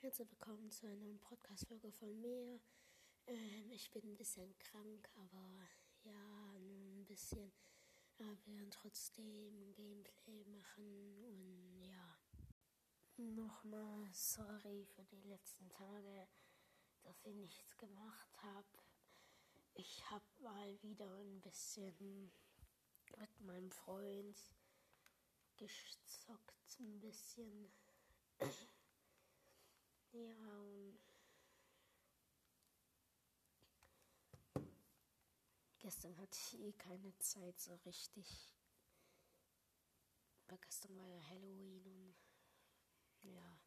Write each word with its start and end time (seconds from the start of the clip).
Herzlich 0.00 0.30
willkommen 0.30 0.70
zu 0.70 0.86
einer 0.86 1.18
Podcast-Folge 1.18 1.90
von 1.90 2.20
mir. 2.20 2.60
Ähm, 3.26 3.68
ich 3.72 3.90
bin 3.90 4.04
ein 4.04 4.16
bisschen 4.16 4.56
krank, 4.60 5.08
aber 5.16 5.68
ja, 6.04 6.58
nur 6.60 6.92
ein 6.92 7.04
bisschen. 7.04 7.50
Aber 8.16 8.28
wir 8.46 8.54
werden 8.54 8.70
trotzdem 8.70 9.72
Gameplay 9.72 10.44
machen 10.44 11.24
und 11.24 11.82
ja. 11.82 12.16
Nochmal 13.16 14.08
sorry 14.12 14.86
für 14.86 15.02
die 15.02 15.22
letzten 15.22 15.68
Tage, 15.68 16.28
dass 17.02 17.24
ich 17.24 17.34
nichts 17.34 17.76
gemacht 17.76 18.40
habe. 18.40 18.78
Ich 19.74 20.08
habe 20.12 20.24
mal 20.38 20.80
wieder 20.80 21.12
ein 21.12 21.40
bisschen 21.40 22.30
mit 23.18 23.40
meinem 23.40 23.72
Freund 23.72 24.38
gezockt, 25.56 26.78
ein 26.78 27.00
bisschen. 27.00 27.72
Ja, 30.18 30.34
und 30.34 30.98
gestern 35.78 36.18
hatte 36.18 36.36
ich 36.36 36.58
eh 36.58 36.72
keine 36.72 37.16
Zeit 37.18 37.60
so 37.60 37.76
richtig. 37.86 38.52
Weil 40.48 40.58
gestern 40.58 40.98
war 40.98 41.06
ja 41.06 41.22
Halloween 41.28 41.86
und 41.86 42.16
ja. 43.20 43.60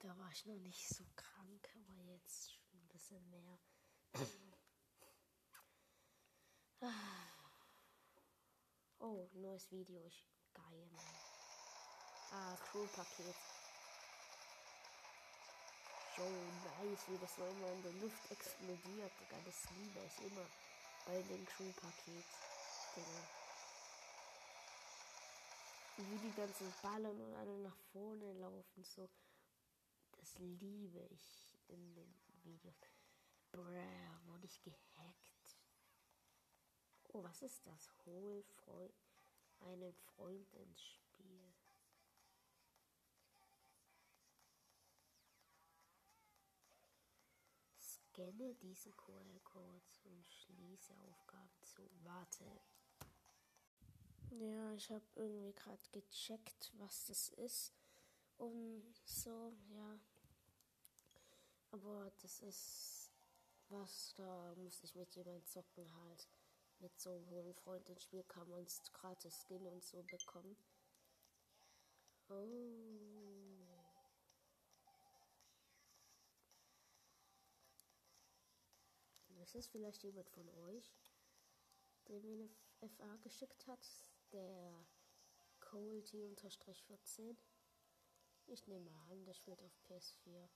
Da 0.00 0.18
war 0.18 0.30
ich 0.30 0.44
noch 0.44 0.58
nicht 0.58 0.86
so 0.88 1.06
krank, 1.16 1.74
aber 1.88 2.02
jetzt 2.02 2.52
schon 2.52 2.78
ein 2.78 2.88
bisschen 2.88 3.30
mehr. 3.30 3.58
oh, 8.98 9.30
neues 9.32 9.70
Video. 9.70 10.04
Ich, 10.04 10.26
geil, 10.52 10.86
Mann. 10.90 11.16
Ah, 12.32 12.56
Crew-Paket 12.56 13.36
so 16.16 16.24
nice, 16.24 17.08
wie 17.08 17.18
das 17.18 17.36
so 17.36 17.44
immer 17.44 17.72
in 17.72 17.82
der 17.82 17.92
Luft 17.92 18.30
explodiert. 18.30 19.12
Digga, 19.20 19.36
das 19.44 19.70
liebe 19.76 20.00
ich 20.00 20.26
immer 20.26 20.46
bei 21.06 21.22
den 21.22 21.44
Crew-Paket. 21.46 22.24
Wie 25.98 26.18
die 26.18 26.32
ganzen 26.34 26.72
Ballern 26.82 27.20
und 27.20 27.34
alle 27.34 27.58
nach 27.58 27.76
vorne 27.92 28.32
laufen, 28.34 28.84
so. 28.84 29.08
Das 30.12 30.38
liebe 30.38 31.06
ich 31.10 31.54
in 31.68 31.94
den 31.94 32.14
Videos. 32.42 32.74
Bruh, 33.52 33.62
wurde 33.62 34.46
ich 34.46 34.62
gehackt. 34.62 35.56
Oh, 37.12 37.22
was 37.22 37.42
ist 37.42 37.66
das? 37.66 37.90
Hol 38.04 38.42
Freund, 38.64 38.94
einen 39.60 39.94
Freund 39.94 40.52
ins 40.54 40.82
Spiel. 40.82 41.05
Scanne 48.16 48.54
diesen 48.54 48.96
QR-Code 48.96 49.84
und 50.04 50.26
schließe 50.26 50.94
Aufgaben 51.06 51.62
zu. 51.62 51.82
Warte. 52.02 52.46
Ja, 54.30 54.72
ich 54.72 54.90
habe 54.90 55.04
irgendwie 55.16 55.52
gerade 55.52 55.82
gecheckt, 55.92 56.72
was 56.78 57.04
das 57.04 57.28
ist. 57.28 57.74
Und 58.38 58.94
so, 59.04 59.52
ja. 59.68 60.00
Aber 61.72 62.10
das 62.22 62.40
ist 62.40 63.10
was, 63.68 64.14
da 64.16 64.54
muss 64.56 64.82
ich 64.82 64.94
mit 64.94 65.14
jemandem 65.14 65.44
zocken 65.44 65.94
halt. 65.94 66.26
Mit 66.78 66.98
so 66.98 67.10
einem 67.10 67.28
hohen 67.28 67.54
Freund 67.54 67.86
ins 67.90 68.04
Spiel 68.04 68.24
kann 68.24 68.48
man 68.48 68.66
gratis 68.94 69.44
Skin 69.46 69.66
und 69.66 69.84
so 69.84 70.02
bekommen. 70.04 70.56
Oh. 72.30 73.15
Ist 79.46 79.54
das 79.54 79.68
vielleicht 79.68 80.02
jemand 80.02 80.28
von 80.30 80.48
euch, 80.48 80.92
der 82.08 82.18
mir 82.18 82.32
eine 82.32 82.50
FA 82.90 83.16
geschickt 83.18 83.64
hat? 83.68 83.78
Der 84.32 84.84
Colty-14? 85.60 87.36
Ich 88.46 88.66
nehme 88.66 88.90
an, 89.08 89.24
der 89.24 89.34
spielt 89.34 89.62
auf 89.62 89.72
PS4. 89.84 90.48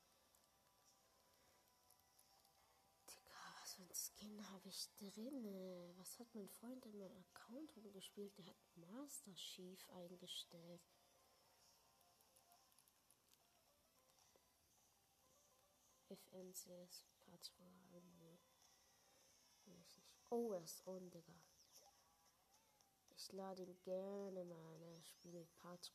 Digga, 3.09 3.55
was 3.61 3.75
für 3.75 3.83
ein 3.83 3.95
Skin 3.95 4.51
habe 4.51 4.69
ich 4.69 4.93
drin? 4.97 5.95
Was 5.97 6.19
hat 6.19 6.35
mein 6.35 6.49
Freund 6.49 6.85
in 6.85 6.99
meinem 6.99 7.17
Account 7.17 7.77
rumgespielt? 7.77 8.37
Der 8.39 8.47
hat 8.47 8.57
Master 8.75 9.33
Chief 9.37 9.89
eingestellt. 9.91 10.83
FNCS 16.09 17.07
Patrol. 17.21 17.71
Oh, 20.33 20.53
er 20.53 20.63
ist 20.63 20.87
on, 20.87 21.11
Digga. 21.11 21.35
Ich 23.17 23.33
lade 23.33 23.65
ihn 23.65 23.77
gerne 23.83 24.45
mal. 24.45 24.81
Er 24.81 25.03
spielt 25.03 25.53
Part. 25.57 25.93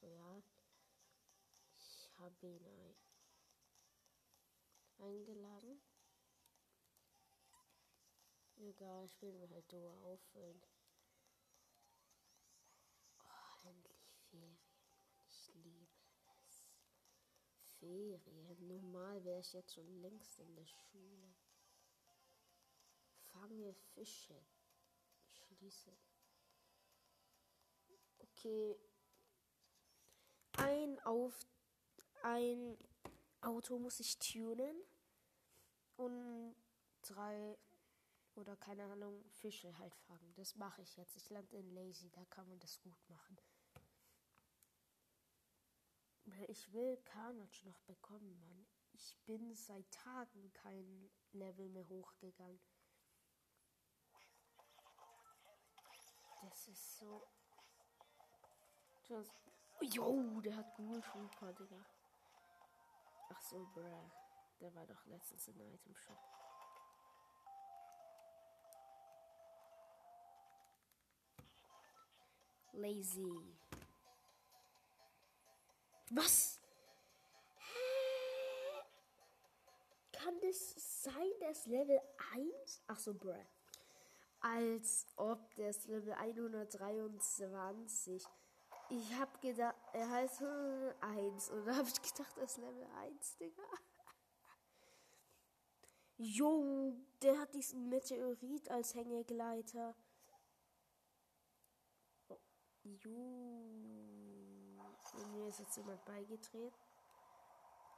Ich 1.72 2.10
habe 2.18 2.46
ihn 2.46 2.66
ein 2.66 2.96
eingeladen. 4.98 5.82
Egal, 8.58 9.06
ich 9.06 9.22
will 9.22 9.32
mir 9.32 9.50
halt 9.50 9.72
Doa 9.72 9.94
auffüllen. 10.04 10.62
Oh, 13.20 13.70
endlich 13.70 14.12
Ferien. 14.30 14.60
Ich 15.30 15.54
liebe 15.54 15.88
es. 16.44 16.68
Ferien. 17.80 18.68
Normal 18.68 19.24
wäre 19.24 19.40
ich 19.40 19.54
jetzt 19.54 19.76
schon 19.76 20.02
längst 20.02 20.40
in 20.40 20.56
der 20.56 20.68
Schule 20.68 21.36
fange 23.36 23.74
Fische. 23.94 24.40
Schließe. 25.30 25.92
Okay. 28.20 28.78
Ein 30.58 31.00
auf 31.02 31.38
ein 32.24 32.78
Auto 33.42 33.78
muss 33.78 34.00
ich 34.00 34.18
tunen 34.18 34.82
und 35.98 36.56
drei 37.02 37.58
oder 38.36 38.56
keine 38.58 38.86
Ahnung 38.86 39.24
Fische 39.30 39.78
halt 39.78 39.96
fangen. 39.96 40.34
Das 40.36 40.56
mache 40.56 40.82
ich 40.82 40.96
jetzt. 40.98 41.16
Ich 41.16 41.30
lande 41.30 41.58
in 41.58 41.70
Lazy, 41.74 42.10
da 42.12 42.26
kann 42.26 42.48
man 42.48 42.60
das 42.60 42.80
gut 42.82 42.98
machen. 43.10 43.38
Ich 46.48 46.74
will 46.74 46.98
Carnage 47.06 47.66
noch 47.66 47.80
bekommen, 47.82 48.40
Mann. 48.40 48.66
Ich 48.94 49.16
bin 49.26 49.54
seit 49.56 49.90
Tagen 49.92 50.52
kein 50.54 51.12
Level 51.34 51.70
mehr 51.70 51.88
hochgegangen. 51.88 52.60
Das 56.50 56.68
ist 56.68 57.00
so. 57.00 57.28
Jo, 59.82 60.42
der 60.42 60.58
hat 60.58 60.76
Google 60.76 61.02
Trooper, 61.02 61.54
Digga. 61.54 61.84
Ach 63.30 63.42
so, 63.42 63.66
bruh. 63.74 64.12
Der 64.60 64.74
war 64.76 64.86
doch 64.86 65.06
letztens 65.08 65.48
in 65.48 65.58
der 65.58 65.74
Item 65.74 65.96
Shop. 65.96 66.20
Lazy. 72.74 73.58
Was? 76.12 76.62
Kann 80.12 80.40
das 80.42 81.04
sein, 81.04 81.32
das 81.40 81.66
Level 81.66 82.00
1? 82.34 82.84
Ach 82.88 83.00
so, 83.00 83.14
bruh 83.16 83.46
als 84.46 85.08
ob 85.16 85.56
das 85.56 85.88
Level 85.88 86.14
123. 86.14 88.24
Ich 88.90 89.20
hab 89.20 89.42
gedacht, 89.42 89.76
er 89.94 90.08
heißt 90.08 90.44
1 90.44 91.50
und 91.50 91.66
da 91.66 91.76
hab 91.78 91.88
ich 91.88 92.00
gedacht, 92.00 92.38
das 92.38 92.52
ist 92.52 92.58
Level 92.58 92.86
1, 92.98 93.38
Digga. 93.38 93.64
Jo, 96.18 96.94
der 97.24 97.40
hat 97.40 97.56
diesen 97.56 97.90
Meteorit 97.90 98.70
als 98.70 98.94
Hängegleiter. 98.94 99.96
Oh, 102.30 102.38
jo. 102.84 103.10
Und 105.14 105.32
mir 105.34 105.48
ist 105.48 105.60
jetzt 105.60 105.78
jemand 105.78 106.06
beigetreten. 106.06 106.78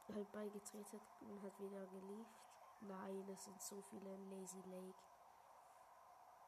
Halt 0.08 0.32
beigetreten 0.32 1.00
und 1.20 1.42
hat 1.42 1.60
wieder 1.60 1.86
geliefert. 1.86 2.32
Nein, 2.80 3.28
es 3.28 3.44
sind 3.44 3.60
so 3.60 3.82
viele 3.82 4.14
in 4.14 4.30
Lazy 4.30 4.62
Lake. 4.70 5.07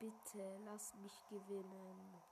Bitte 0.00 0.58
lass 0.64 0.94
mich 0.94 1.12
gewinnen. 1.29 2.23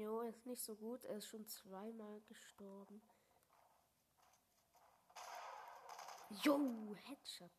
Jo, 0.00 0.22
ist 0.22 0.46
nicht 0.46 0.64
so 0.64 0.74
gut. 0.76 1.04
Er 1.04 1.16
ist 1.16 1.26
schon 1.26 1.46
zweimal 1.46 2.22
gestorben. 2.22 3.02
Jo, 6.42 6.94
Headshot. 6.94 7.50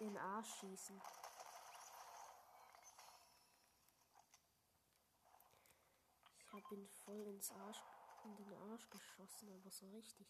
In 0.00 0.06
den 0.06 0.16
Arsch 0.16 0.54
schießen. 0.54 1.02
Ich 6.38 6.50
hab 6.50 6.72
ihn 6.72 6.88
voll 7.04 7.26
ins 7.26 7.52
Arsch, 7.52 7.82
in 8.24 8.36
den 8.36 8.54
Arsch 8.54 8.88
geschossen, 8.88 9.52
aber 9.52 9.70
so 9.70 9.86
richtig. 9.90 10.26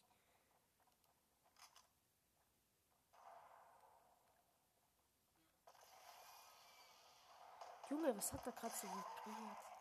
Junge, 7.91 8.17
was 8.17 8.33
hat 8.33 8.47
da 8.47 8.51
gerade 8.51 8.75
so 8.75 8.87
vibriert? 8.87 9.75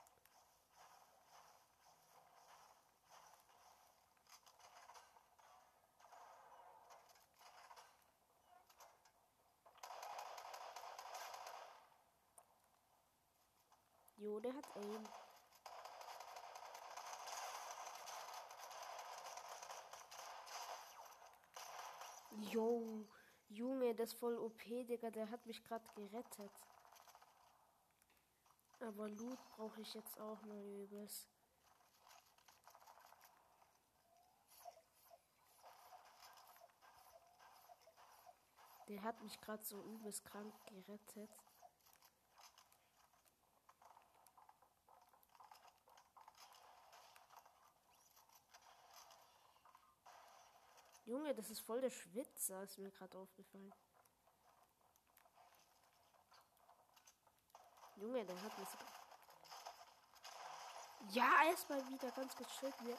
Jo, 14.18 14.40
der 14.40 14.54
hat 14.54 14.66
Aim. 14.76 15.08
Jo, 22.52 23.06
Junge, 23.50 23.96
das 23.96 24.14
voll 24.14 24.38
OP, 24.38 24.64
Digga. 24.64 25.12
Der 25.12 25.30
hat 25.30 25.46
mich 25.46 25.64
gerade 25.64 25.86
gerettet. 25.96 26.52
Aber 28.86 29.08
Loot 29.08 29.40
brauche 29.56 29.80
ich 29.80 29.94
jetzt 29.94 30.20
auch 30.20 30.42
mal 30.42 30.62
übelst. 30.62 31.30
Der 38.90 39.02
hat 39.02 39.22
mich 39.24 39.40
gerade 39.40 39.64
so 39.64 39.82
übelst 39.84 40.26
krank 40.26 40.54
gerettet. 40.66 41.30
Junge, 51.06 51.34
das 51.34 51.50
ist 51.50 51.62
voll 51.62 51.80
der 51.80 51.90
Schwitzer, 51.90 52.64
ist 52.64 52.78
mir 52.78 52.92
gerade 52.92 53.18
aufgefallen. 53.18 53.72
Junge, 57.96 58.26
der 58.26 58.36
hat 58.42 58.58
mich. 58.58 58.68
Ja, 61.12 61.44
erstmal 61.46 61.88
wieder 61.90 62.12
ganz 62.12 62.36
gechillt 62.36 62.76
hier. 62.82 62.98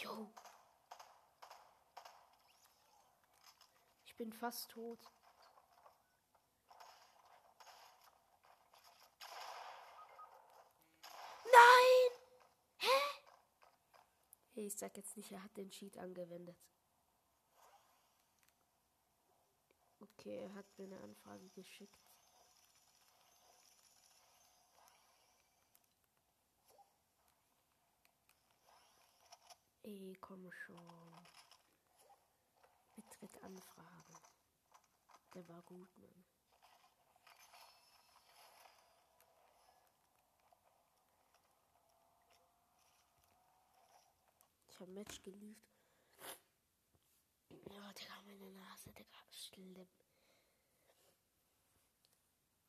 Jo. 0.00 0.30
Ich 4.04 4.16
bin 4.16 4.32
fast 4.32 4.70
tot. 4.70 4.98
Hey, 14.64 14.68
ich 14.68 14.78
sag 14.78 14.96
jetzt 14.96 15.14
nicht, 15.18 15.30
er 15.30 15.42
hat 15.42 15.54
den 15.58 15.70
Cheat 15.70 15.98
angewendet. 15.98 16.56
Okay, 20.00 20.38
er 20.38 20.54
hat 20.54 20.64
mir 20.78 20.84
eine 20.84 21.00
Anfrage 21.02 21.50
geschickt. 21.50 22.10
Ey, 29.82 30.16
komm 30.22 30.50
schon. 30.50 31.28
Betritt 32.96 33.42
Anfragen. 33.42 34.14
Der 35.34 35.46
war 35.46 35.60
gut, 35.64 35.94
Mann. 35.98 36.24
Habe 44.84 44.92
Match 44.92 45.22
geliebt. 45.22 45.64
Ja, 47.48 47.92
Digga, 47.94 48.20
meine 48.26 48.50
Nase, 48.50 48.92
Digga, 48.92 49.16
schlimm. 49.30 49.88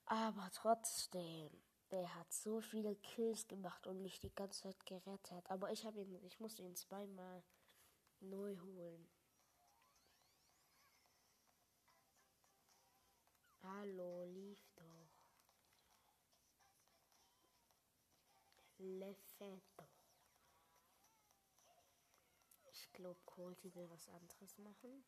Aber 0.06 0.50
trotzdem, 0.54 1.52
der 1.92 2.16
hat 2.16 2.32
so 2.32 2.62
viele 2.62 2.96
Kills 2.96 3.46
gemacht 3.50 3.86
und 3.86 4.02
mich 4.02 4.22
die 4.22 4.34
ganze 4.34 4.62
Zeit 4.62 4.86
gerettet. 4.86 5.52
Aber 5.52 5.74
ich 5.74 5.86
habe 5.86 6.00
ihn, 6.00 6.24
ich 6.24 6.40
musste 6.40 6.62
ihn 6.62 6.78
zweimal 6.78 7.44
neu 8.22 8.58
holen. 8.62 9.10
Hallo, 13.62 14.24
lief 14.24 14.64
doch. 14.78 15.10
Lefetto. 18.78 19.90
Ich 22.76 22.85
glaube, 22.96 23.20
Colty 23.26 23.74
will 23.76 23.90
was 23.90 24.08
anderes 24.10 24.58
machen. 24.58 25.04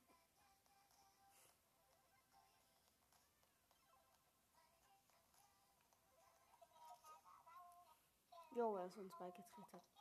Jo, 8.55 8.75
er 8.75 8.85
ist 8.87 8.97
uns 8.97 9.13
beigetreten. 9.17 9.96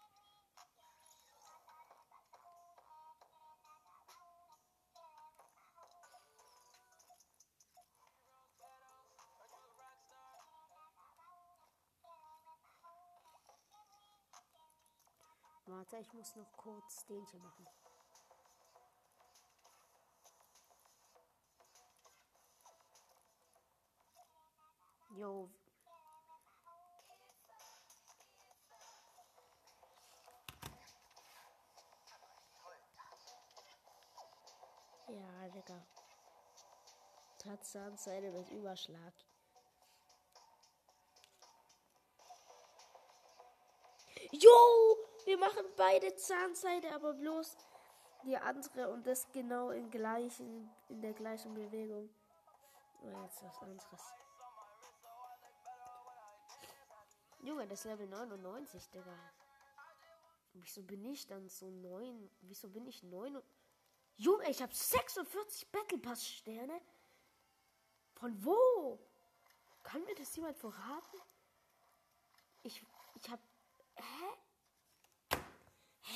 Warte, 15.76 15.98
ich 15.98 16.10
muss 16.14 16.34
noch 16.36 16.50
kurz 16.56 17.04
den 17.04 17.22
hier 17.26 17.40
machen. 17.40 17.66
Jo. 25.18 25.50
Ja, 35.08 35.48
Digga. 35.50 35.86
Tarzanseite 37.36 38.30
mit 38.30 38.48
Überschlag. 38.48 39.12
Jo! 44.32 44.85
Wir 45.36 45.46
machen 45.48 45.66
beide 45.76 46.16
Zahnseide, 46.16 46.94
aber 46.94 47.12
bloß 47.12 47.58
die 48.24 48.38
andere 48.38 48.88
und 48.88 49.06
das 49.06 49.30
genau 49.32 49.68
in, 49.68 49.90
gleichen, 49.90 50.70
in 50.88 51.02
der 51.02 51.12
gleichen 51.12 51.52
Bewegung. 51.52 52.08
Oh, 53.02 53.22
jetzt 53.22 53.42
was 53.42 53.58
anderes. 53.60 54.00
Junge, 57.42 57.66
das 57.66 57.84
Level 57.84 58.06
99, 58.06 58.88
Digga. 58.88 59.14
Wieso 60.54 60.82
bin 60.82 61.04
ich 61.04 61.26
dann 61.26 61.46
so 61.50 61.68
neun? 61.68 62.30
Wieso 62.40 62.70
bin 62.70 62.86
ich 62.86 63.02
neun? 63.02 63.42
Junge, 64.16 64.48
ich 64.48 64.62
habe 64.62 64.74
46 64.74 65.70
Battle 65.70 65.98
Pass 65.98 66.26
Sterne. 66.26 66.80
Von 68.14 68.42
wo? 68.42 68.98
Kann 69.82 70.02
mir 70.04 70.14
das 70.14 70.34
jemand 70.34 70.56
verraten? 70.56 71.20
Ich, 72.62 72.82
ich 73.16 73.30
habe. 73.30 73.42
Hä? 73.96 74.45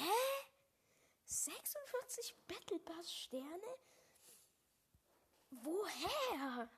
Hä? 0.00 0.46
46 1.24 2.34
Battle 2.48 2.78
Pass 2.80 3.12
Sterne? 3.12 3.78
Woher? 5.50 6.70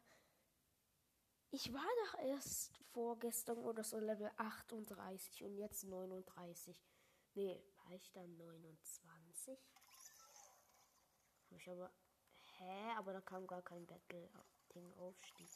Ich 1.51 1.73
war 1.73 1.91
doch 2.05 2.19
erst 2.21 2.79
vorgestern 2.93 3.59
oder 3.59 3.85
so 3.85 3.99
Level 3.99 4.31
38 4.39 5.45
und 5.45 5.57
jetzt 5.57 5.85
39. 5.85 6.83
Nee, 7.35 7.63
war 7.85 7.93
ich 7.93 8.11
dann 8.13 8.37
29? 8.37 9.59
Hab 11.51 11.59
ich 11.59 11.71
aber. 11.71 11.93
Hä? 12.59 12.93
Aber 12.97 13.13
da 13.13 13.21
kam 13.21 13.47
gar 13.47 13.63
kein 13.63 13.87
Battle-Ding 13.87 14.93
Aufstieg. 14.95 15.51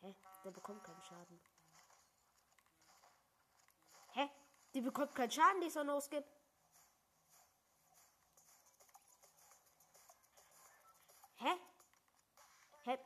Hä? 0.00 0.14
Der 0.44 0.50
bekommt 0.50 0.82
keinen 0.82 1.02
Schaden. 1.02 1.40
Hä? 4.14 4.30
Die 4.74 4.80
bekommt 4.80 5.14
keinen 5.14 5.30
Schaden, 5.30 5.60
dieser 5.60 5.84
No-Skip. 5.84 6.24
Hä? 11.36 11.54
Hä? 12.84 12.98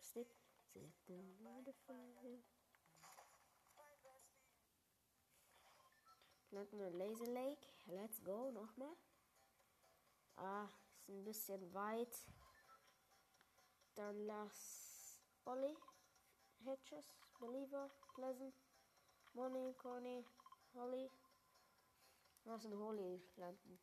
Snip. 0.00 0.28
Wir 6.72 6.90
Laser 6.90 7.26
Lake. 7.26 7.66
Let's 7.86 8.22
go. 8.22 8.50
Nochmal. 8.50 8.96
Ah, 10.36 10.68
ist 10.98 11.08
ein 11.08 11.24
bisschen 11.24 11.74
weit. 11.74 12.16
Dann 13.94 14.26
lass 14.26 15.20
Ollie, 15.44 15.76
Hedges, 16.64 17.06
Believer, 17.38 17.90
Pleasant, 18.14 18.54
Money, 19.34 19.74
Coney, 19.76 20.24
Holly. 20.72 21.10
Lass 22.44 22.64
in 22.64 22.78
Holly 22.78 23.20
landen. 23.36 23.80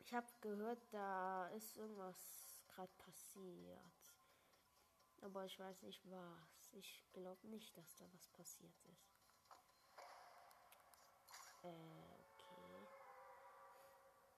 Ich 0.00 0.12
habe 0.12 0.26
gehört, 0.42 0.78
da 0.90 1.48
ist 1.48 1.78
irgendwas 1.78 2.62
gerade 2.68 2.92
passiert. 2.98 3.80
Aber 5.22 5.46
ich 5.46 5.58
weiß 5.58 5.82
nicht 5.82 6.02
was. 6.10 6.70
Ich 6.72 7.02
glaube 7.14 7.48
nicht, 7.48 7.74
dass 7.78 7.96
da 7.96 8.04
was 8.12 8.28
passiert 8.28 8.74
ist. 8.84 9.16
Äh, 11.62 11.68
okay. 11.68 12.86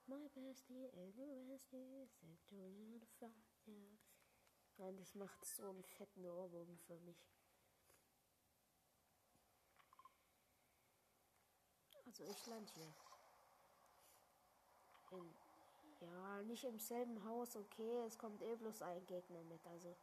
My 0.07 0.29
bestie 0.29 0.89
and 0.93 1.17
your 1.17 1.43
bestie 1.45 2.07
set 2.07 3.23
on 3.23 3.33
fire. 3.65 3.97
Nein, 4.77 4.95
das 4.97 5.13
macht 5.15 5.43
so 5.43 5.69
einen 5.69 5.83
fetten 5.83 6.25
Ohrwurm 6.25 6.77
für 6.79 6.99
mich. 6.99 7.17
Also 12.17 12.31
ich 12.31 12.45
lande 12.47 12.71
hier. 12.75 12.93
In, 15.11 15.35
ja, 15.99 16.41
nicht 16.43 16.63
im 16.63 16.79
selben 16.79 17.21
Haus, 17.25 17.57
okay. 17.57 18.05
Es 18.07 18.17
kommt 18.17 18.41
eh 18.41 18.55
bloß 18.55 18.83
ein 18.83 19.05
Gegner 19.05 19.43
mit, 19.43 19.59
also. 19.67 19.93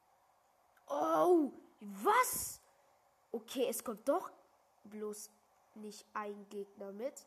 Oh, 0.89 1.53
was? 1.81 2.61
Okay, 3.31 3.67
es 3.67 3.83
kommt 3.83 4.07
doch 4.07 4.31
bloß 4.85 5.31
nicht 5.77 6.05
ein 6.13 6.47
Gegner 6.51 6.93
mit. 6.93 7.27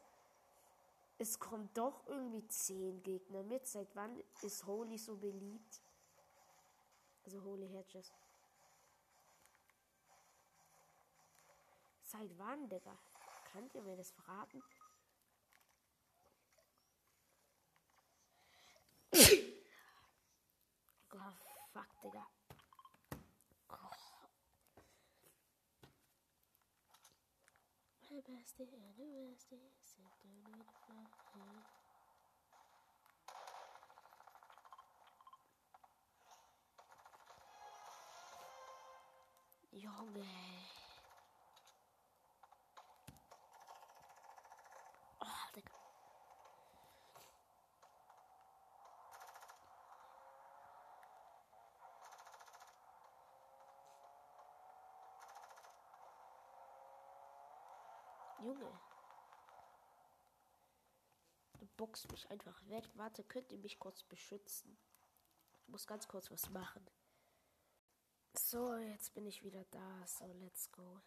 Es 1.18 1.40
kommt 1.40 1.76
doch 1.76 2.06
irgendwie 2.06 2.48
zehn 2.48 3.02
Gegner 3.02 3.42
mit. 3.42 3.66
Seit 3.66 3.88
wann 3.96 4.22
ist 4.44 4.68
Holy 4.68 5.00
so 5.00 5.16
beliebt? 5.16 5.82
Also 7.26 7.42
Holy 7.42 7.68
Hedges. 7.70 8.14
Seit 12.04 12.38
wann, 12.38 12.70
Digga? 12.70 12.96
Könnt 13.56 13.74
ihr 13.74 13.82
mir 13.84 13.96
das 13.96 14.12
verraten? 14.12 14.62
Oh, 19.16 19.22
fuck, 21.74 21.88
Digga. 22.04 22.24
My 28.12 28.18
bestie 28.22 28.68
and 28.74 28.84
a 28.84 28.94
bestie 29.00 29.72
sit 29.80 30.12
down 30.24 30.58
with 30.58 30.68
fire. 30.88 31.64
Junge. 39.76 40.28
Oh, 45.22 45.46
Digga. 45.54 45.76
Junge. 58.42 58.72
Du 61.76 61.86
boxt 61.86 62.10
mich 62.10 62.30
einfach 62.32 62.66
weg. 62.68 62.90
Warte, 62.94 63.24
könnt 63.24 63.52
ihr 63.52 63.58
mich 63.58 63.80
kurz 63.80 64.02
beschützen? 64.04 64.78
Ich 65.62 65.68
muss 65.68 65.86
ganz 65.86 66.08
kurz 66.08 66.32
was 66.32 66.50
machen. 66.50 66.90
So, 68.34 68.78
jetzt 68.78 69.14
bin 69.14 69.26
ich 69.26 69.44
wieder 69.44 69.66
da. 69.66 70.08
So, 70.08 70.26
let's 70.34 70.72
go. 70.72 71.02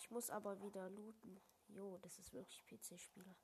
Ich 0.00 0.10
muss 0.10 0.30
aber 0.30 0.60
wieder 0.62 0.88
looten. 0.90 1.40
Jo, 1.66 1.98
das 1.98 2.18
ist 2.18 2.32
wirklich 2.32 2.64
PC-Spieler. 2.66 3.34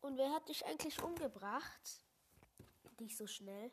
Und 0.00 0.16
wer 0.16 0.32
hat 0.32 0.48
dich 0.48 0.66
eigentlich 0.66 1.00
umgebracht? 1.02 2.02
Dich 2.98 3.16
so 3.16 3.28
schnell. 3.28 3.70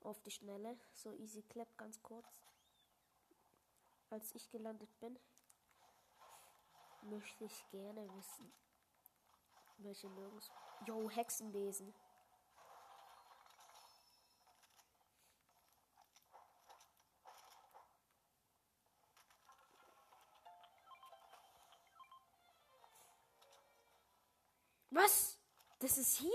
Auf 0.00 0.22
die 0.22 0.30
Schnelle. 0.30 0.78
So 0.92 1.12
easy 1.12 1.42
clap, 1.42 1.76
ganz 1.76 2.02
kurz. 2.02 2.26
Als 4.08 4.34
ich 4.34 4.48
gelandet 4.50 4.98
bin, 5.00 5.18
möchte 7.04 7.44
ich 7.44 7.68
gerne 7.70 8.08
wissen, 8.14 8.52
welche 9.78 10.08
nirgends. 10.08 10.50
Jo, 10.86 11.08
Hexenbesen. 11.10 11.94
Was? 24.90 25.38
Das 25.80 25.98
ist 25.98 26.18
hier? 26.18 26.30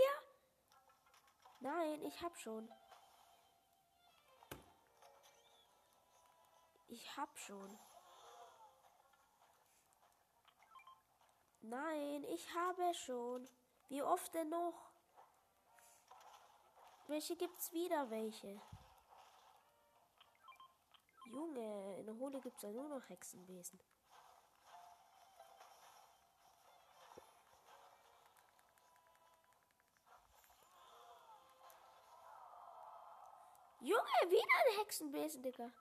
Nein, 1.62 2.04
ich 2.04 2.22
hab 2.22 2.38
schon. 2.38 2.70
Ich 6.90 7.18
hab 7.18 7.38
schon. 7.38 7.80
Nein, 11.62 12.24
ich 12.24 12.54
habe 12.56 12.94
schon. 12.94 13.48
Wie 13.90 14.02
oft 14.02 14.34
denn 14.34 14.50
noch? 14.50 14.92
Welche 17.08 17.36
gibt's 17.36 17.74
wieder 17.74 18.10
welche? 18.10 18.62
Junge, 21.26 21.98
in 22.00 22.06
der 22.06 22.16
Hole 22.18 22.40
gibt's 22.40 22.62
ja 22.62 22.72
nur 22.72 22.88
noch 22.88 23.08
Hexenwesen. 23.10 23.80
Junge, 33.82 34.02
wieder 34.28 34.42
ein 34.42 34.80
Hexenwesen, 34.80 35.42
Digga. 35.42 35.72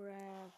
Bruh. 0.00 0.50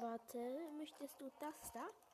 Warte, 0.00 0.38
möchtest 0.78 1.20
du 1.20 1.28
das 1.40 1.72
da? 1.72 2.07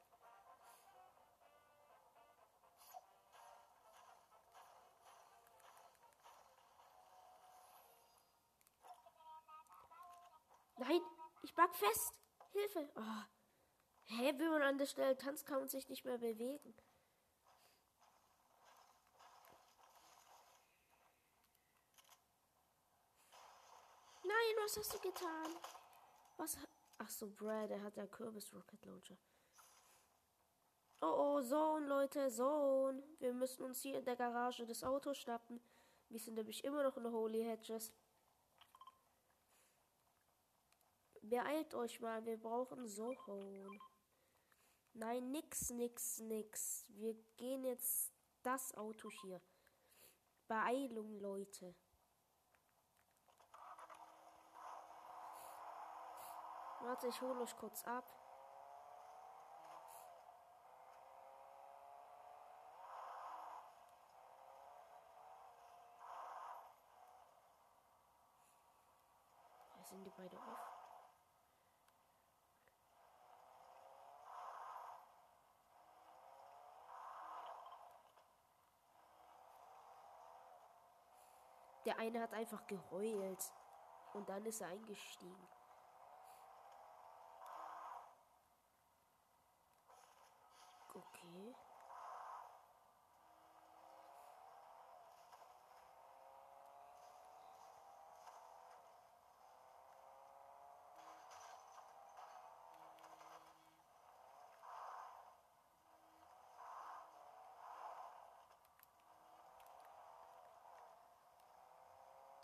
Nein, 10.76 11.00
ich 11.42 11.54
back 11.54 11.74
fest. 11.74 12.12
Hilfe. 12.52 12.88
Oh. 12.96 13.22
Hä, 14.06 14.34
wenn 14.36 14.50
man 14.50 14.62
an 14.62 14.78
der 14.78 14.86
Stelle 14.86 15.16
tanzt, 15.16 15.46
kann 15.46 15.60
man 15.60 15.68
sich 15.68 15.88
nicht 15.88 16.04
mehr 16.04 16.18
bewegen. 16.18 16.74
Nein, 24.22 24.56
was 24.62 24.76
hast 24.76 24.94
du 24.94 24.98
getan? 25.00 25.56
Was? 26.36 26.58
Ach 26.98 27.08
so, 27.08 27.30
Brad, 27.30 27.70
er 27.70 27.82
hat 27.82 27.96
ja 27.96 28.06
Kürbis 28.06 28.54
Rocket 28.54 28.84
Launcher. 28.84 29.16
Oh, 31.00 31.36
oh, 31.36 31.42
Zone, 31.42 31.86
Leute, 31.86 32.30
Zone. 32.30 33.02
Wir 33.18 33.34
müssen 33.34 33.62
uns 33.64 33.82
hier 33.82 33.98
in 33.98 34.04
der 34.04 34.16
Garage 34.16 34.66
das 34.66 34.82
Auto 34.82 35.12
schnappen. 35.12 35.60
Wir 36.08 36.18
sind 36.18 36.34
nämlich 36.34 36.64
immer 36.64 36.82
noch 36.82 36.96
in 36.96 37.10
Holy 37.10 37.42
Hedges. 37.42 37.92
Beeilt 41.30 41.74
euch 41.74 42.00
mal, 42.00 42.24
wir 42.26 42.36
brauchen 42.36 42.86
Sohon. 42.86 43.80
Nein, 44.92 45.30
nix, 45.30 45.70
nix, 45.70 46.20
nix. 46.20 46.84
Wir 46.88 47.14
gehen 47.36 47.64
jetzt 47.64 48.12
das 48.42 48.74
Auto 48.74 49.08
hier. 49.22 49.40
Beeilung, 50.46 51.18
Leute. 51.20 51.74
Warte, 56.82 57.08
ich 57.08 57.20
hole 57.22 57.40
euch 57.40 57.56
kurz 57.56 57.82
ab. 57.84 58.04
sind 69.94 70.04
die 70.04 70.10
beide 70.10 70.36
auf? 70.36 70.73
Der 81.84 81.98
eine 81.98 82.20
hat 82.20 82.32
einfach 82.32 82.66
geheult. 82.66 83.52
Und 84.14 84.28
dann 84.28 84.44
ist 84.46 84.60
er 84.60 84.68
eingestiegen. 84.68 85.48
Okay. 90.94 91.54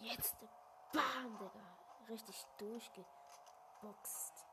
Jetzt. 0.01 0.37
Bam, 0.93 1.39
Digga. 1.39 1.81
Richtig 2.11 2.45
durchgeboxt. 2.59 4.45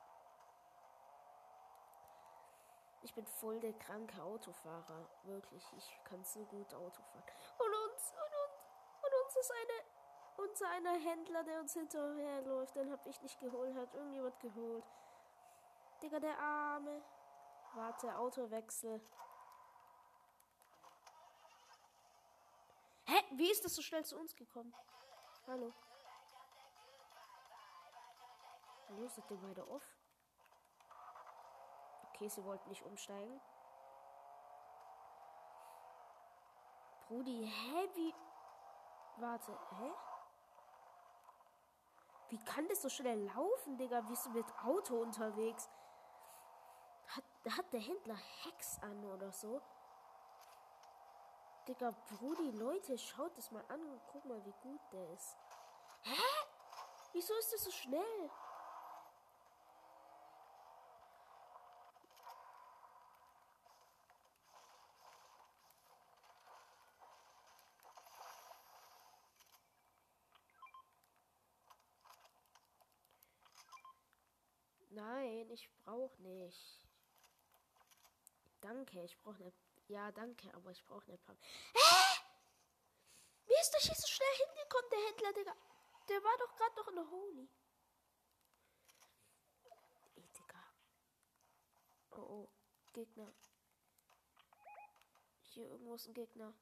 Ich 3.01 3.15
bin 3.15 3.25
voll 3.25 3.59
der 3.59 3.73
kranke 3.73 4.21
Autofahrer. 4.21 5.09
Wirklich. 5.23 5.65
Ich 5.75 5.99
kann 6.03 6.23
so 6.23 6.45
gut 6.45 6.71
Auto 6.75 7.01
fahren. 7.01 7.23
Und 7.57 7.73
uns, 7.73 8.13
und 8.13 8.33
uns, 8.43 8.61
und 9.01 9.13
uns 9.23 9.35
ist 9.37 9.51
eine, 9.51 10.47
unser 10.47 10.69
einer 10.69 10.99
Händler, 10.99 11.43
der 11.43 11.61
uns 11.61 11.73
hinterherläuft. 11.73 12.75
Den 12.75 12.91
hab 12.91 13.03
ich 13.07 13.19
nicht 13.23 13.39
geholt, 13.39 13.75
hat 13.75 13.91
irgendjemand 13.95 14.39
geholt. 14.39 14.85
Digga, 16.03 16.19
der 16.19 16.37
Arme. 16.37 17.01
Warte, 17.73 18.15
Autowechsel. 18.17 19.01
Hä? 23.05 23.23
Wie 23.31 23.49
ist 23.49 23.65
das 23.65 23.73
so 23.73 23.81
schnell 23.81 24.05
zu 24.05 24.15
uns 24.15 24.35
gekommen? 24.35 24.75
Hallo. 25.47 25.73
Hallo, 28.89 29.05
seid 29.09 29.29
ihr 29.29 29.37
beide 29.37 29.67
off? 29.67 29.83
Okay, 32.09 32.29
sie 32.29 32.43
wollten 32.45 32.69
nicht 32.69 32.83
umsteigen. 32.83 33.41
Brudi, 37.07 37.45
hä? 37.45 37.89
Wie. 37.95 38.13
Warte, 39.17 39.51
hä? 39.51 39.91
Wie 42.29 42.43
kann 42.45 42.67
das 42.69 42.81
so 42.81 42.89
schnell 42.89 43.25
laufen, 43.35 43.77
Digga? 43.77 44.07
Wie 44.07 44.13
ist 44.13 44.25
du 44.25 44.29
mit 44.29 44.45
Auto 44.63 45.01
unterwegs? 45.01 45.69
Hat, 47.07 47.23
hat 47.57 47.73
der 47.73 47.81
Händler 47.81 48.17
Hex 48.43 48.79
an 48.81 49.03
oder 49.05 49.31
so? 49.33 49.61
Digga, 51.67 51.91
Brudi, 51.91 52.51
Leute, 52.51 52.97
schaut 52.97 53.37
das 53.37 53.51
mal 53.51 53.65
an 53.67 53.81
und 53.81 54.01
guck 54.07 54.23
mal, 54.25 54.43
wie 54.45 54.55
gut 54.61 54.81
der 54.93 55.09
ist. 55.11 55.37
Hä? 56.03 56.21
Wieso 57.11 57.33
ist 57.37 57.53
das 57.53 57.63
so 57.65 57.71
schnell? 57.71 58.29
Nein, 74.97 75.46
ich 75.57 75.69
brauche 75.83 76.21
nicht. 76.21 76.87
Danke, 78.61 79.03
ich 79.03 79.17
brauche 79.17 79.37
eine 79.37 79.53
ja, 79.87 80.11
danke, 80.11 80.53
aber 80.53 80.71
ich 80.71 80.83
brauche 80.83 81.07
eine 81.07 81.17
Pump. 81.17 81.39
Hä? 81.73 82.21
Wie 83.45 83.53
ist 83.61 83.71
der 83.71 83.79
hier 83.79 83.95
so 83.95 84.05
schnell 84.05 84.35
hingekommen, 84.35 84.89
der 84.91 84.99
Händler, 84.99 85.33
Digga? 85.33 85.55
Der 86.09 86.23
war 86.23 86.37
doch 86.39 86.55
gerade 86.55 86.75
noch 86.75 86.87
in 86.89 86.95
der 86.95 87.09
Holy. 87.09 87.49
Ey, 90.15 90.27
Digga. 90.35 90.63
Oh, 92.11 92.17
oh. 92.17 92.49
Gegner. 92.91 93.33
Hier 95.41 95.69
irgendwo 95.69 95.95
ist 95.95 96.07
ein 96.07 96.13
Gegner. 96.13 96.53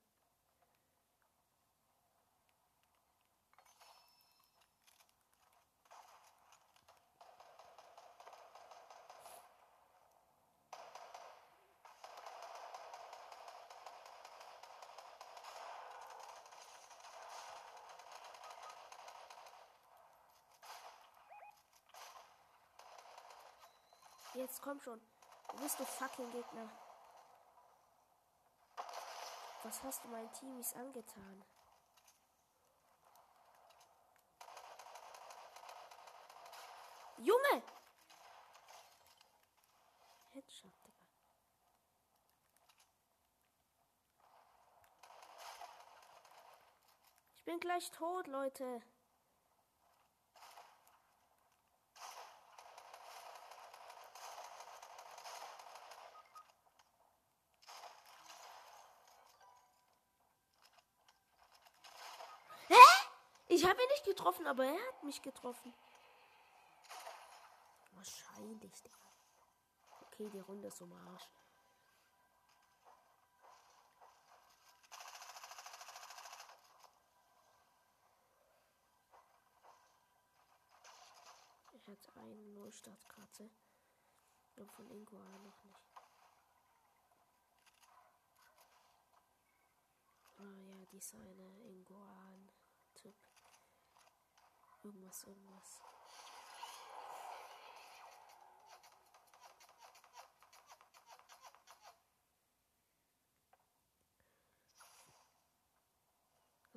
Jetzt 24.36 24.55
komm 24.65 24.82
schon. 24.82 24.99
Wo 25.49 25.58
bist 25.58 25.80
du 25.80 25.86
fucking 25.86 26.32
Gegner? 26.32 26.67
Was 29.62 29.84
hast 29.84 30.04
du 30.04 30.08
meinen 30.08 30.32
Teamies 30.34 30.73
angetan? 30.73 31.45
Junge! 37.17 37.63
Headshot, 40.34 40.73
Digga. 40.84 41.06
Ich 47.38 47.45
bin 47.45 47.60
gleich 47.60 47.91
tot, 47.91 48.25
Leute. 48.25 48.82
Ich 63.56 63.63
habe 63.63 63.82
ihn 63.82 63.88
nicht 63.88 63.94
getroffen, 64.05 64.47
aber 64.47 64.65
er 64.65 64.87
hat 64.87 65.03
mich 65.03 65.21
getroffen. 65.21 65.73
Wahrscheinlich, 67.95 68.81
Digga. 68.81 68.97
Okay, 70.01 70.29
die 70.29 70.39
Runde 70.39 70.67
ist 70.67 70.81
um 70.81 70.93
Arsch. 70.93 71.27
Er 81.73 81.91
hat 81.91 82.17
eine 82.17 82.47
Neustartkarte. 82.53 83.49
Und 84.57 84.71
von 84.71 84.89
Ingo 84.89 85.17
noch 85.17 85.39
nicht. 85.43 85.75
Ah 90.37 90.57
ja, 90.67 90.85
die 90.91 90.97
ist 90.97 91.13
eine 91.13 91.59
Ingoan-Typ. 91.67 92.35
Irgendwas, 94.86 95.24
irgendwas. 95.24 95.82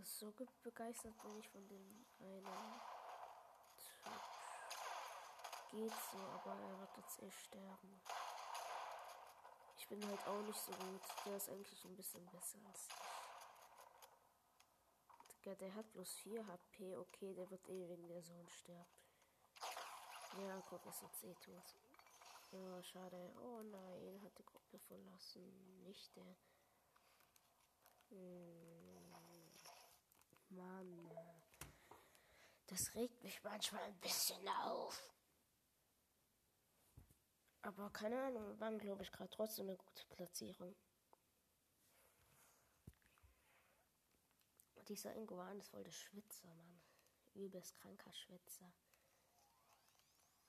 So 0.04 0.32
begeistert 0.62 1.20
bin 1.22 1.38
ich 1.38 1.48
von 1.50 1.68
dem 1.68 2.06
einen 2.18 2.80
Typ. 3.76 4.10
geht 5.70 5.92
so, 6.10 6.18
aber 6.18 6.58
er 6.58 6.80
wird 6.80 6.96
jetzt 6.96 7.22
eh 7.22 7.30
sterben. 7.30 8.00
Ich 9.76 9.86
bin 9.86 10.02
halt 10.08 10.26
auch 10.26 10.40
nicht 10.40 10.58
so 10.58 10.72
gut. 10.72 11.02
Der 11.26 11.36
ist 11.36 11.50
eigentlich 11.50 11.84
ein 11.84 11.94
bisschen 11.94 12.24
besser 12.30 12.58
als 12.66 12.88
ich. 12.88 13.17
Digga, 15.48 15.54
der 15.54 15.74
hat 15.74 15.90
bloß 15.92 16.14
4 16.16 16.46
HP. 16.46 16.96
Okay, 16.96 17.32
der 17.32 17.50
wird 17.50 17.66
eh 17.68 17.88
wegen 17.88 18.06
der 18.06 18.22
Sohn 18.22 18.48
sterben. 18.48 18.84
Ja, 20.42 20.60
guck, 20.68 20.84
es 20.86 21.00
jetzt 21.00 21.24
eh 21.24 21.34
tut. 21.36 21.74
Ja, 22.52 22.82
schade. 22.82 23.32
Oh 23.42 23.62
nein, 23.62 24.20
hat 24.22 24.36
die 24.38 24.44
Gruppe 24.44 24.78
verlassen. 24.78 25.82
Nicht 25.84 26.14
der. 26.16 26.36
Hm. 28.10 29.14
Mann. 30.50 31.10
Das 32.66 32.94
regt 32.94 33.22
mich 33.22 33.42
manchmal 33.42 33.82
ein 33.84 33.98
bisschen 34.00 34.46
auf. 34.48 35.14
Aber 37.62 37.90
keine 37.90 38.22
Ahnung, 38.22 38.60
waren 38.60 38.78
glaube 38.78 39.02
ich 39.02 39.12
gerade 39.12 39.30
trotzdem 39.30 39.68
eine 39.68 39.76
gute 39.76 40.04
Platzierung. 40.08 40.74
Dieser 44.88 45.14
Ingoan 45.14 45.60
ist 45.60 45.68
voll 45.68 45.84
der 45.84 45.92
Schwitzer, 45.92 46.48
Mann. 46.48 46.80
Übelst 47.34 47.74
kranker 47.74 48.12
Schwitzer. 48.12 48.72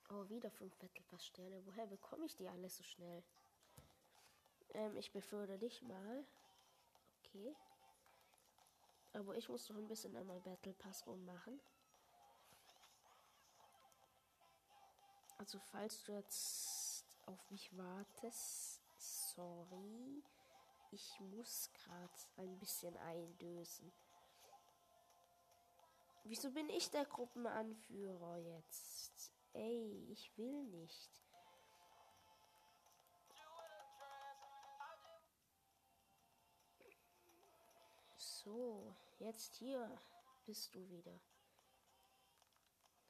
Oh, 0.10 0.28
wieder 0.30 0.50
fünf 0.50 0.76
Battle. 0.78 1.66
Woher 1.66 1.86
bekomme 1.86 2.26
ich 2.26 2.36
die 2.36 2.48
alle 2.48 2.70
so 2.70 2.84
schnell? 2.84 3.22
Ähm, 4.74 4.96
ich 4.96 5.12
befördere 5.12 5.58
dich 5.58 5.82
mal. 5.82 6.26
Okay. 7.20 7.54
Aber 9.14 9.36
ich 9.36 9.50
muss 9.50 9.68
noch 9.70 9.78
ein 9.78 9.88
bisschen 9.88 10.16
an 10.16 10.26
meinem 10.26 10.42
Battle 10.42 10.74
Pass 10.74 11.06
rummachen. 11.06 11.60
Also 15.38 15.60
falls 15.60 16.04
du 16.04 16.14
jetzt 16.14 17.06
auf 17.26 17.52
mich 17.52 17.76
wartest, 17.78 18.82
sorry. 18.98 20.24
Ich 20.92 21.20
muss 21.20 21.70
gerade 21.74 22.14
ein 22.38 22.58
bisschen 22.58 22.96
eindösen. 22.98 23.92
Wieso 26.24 26.52
bin 26.52 26.70
ich 26.70 26.90
der 26.92 27.06
Gruppenanführer 27.06 28.38
jetzt? 28.38 29.32
Ey, 29.54 30.08
ich 30.12 30.38
will 30.38 30.64
nicht. 30.66 31.10
So, 38.16 38.96
jetzt 39.20 39.56
hier 39.56 39.90
bist 40.46 40.74
du 40.74 40.90
wieder. 40.90 41.20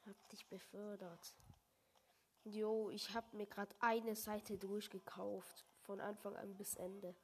Hab 0.06 0.30
dich 0.30 0.48
befördert. 0.48 1.36
Jo, 2.44 2.90
ich 2.90 3.14
hab 3.14 3.34
mir 3.34 3.46
gerade 3.46 3.76
eine 3.80 4.16
Seite 4.16 4.58
durchgekauft. 4.58 5.66
Von 5.82 6.00
Anfang 6.02 6.36
an 6.36 6.56
bis 6.56 6.76
Ende. 6.76 7.16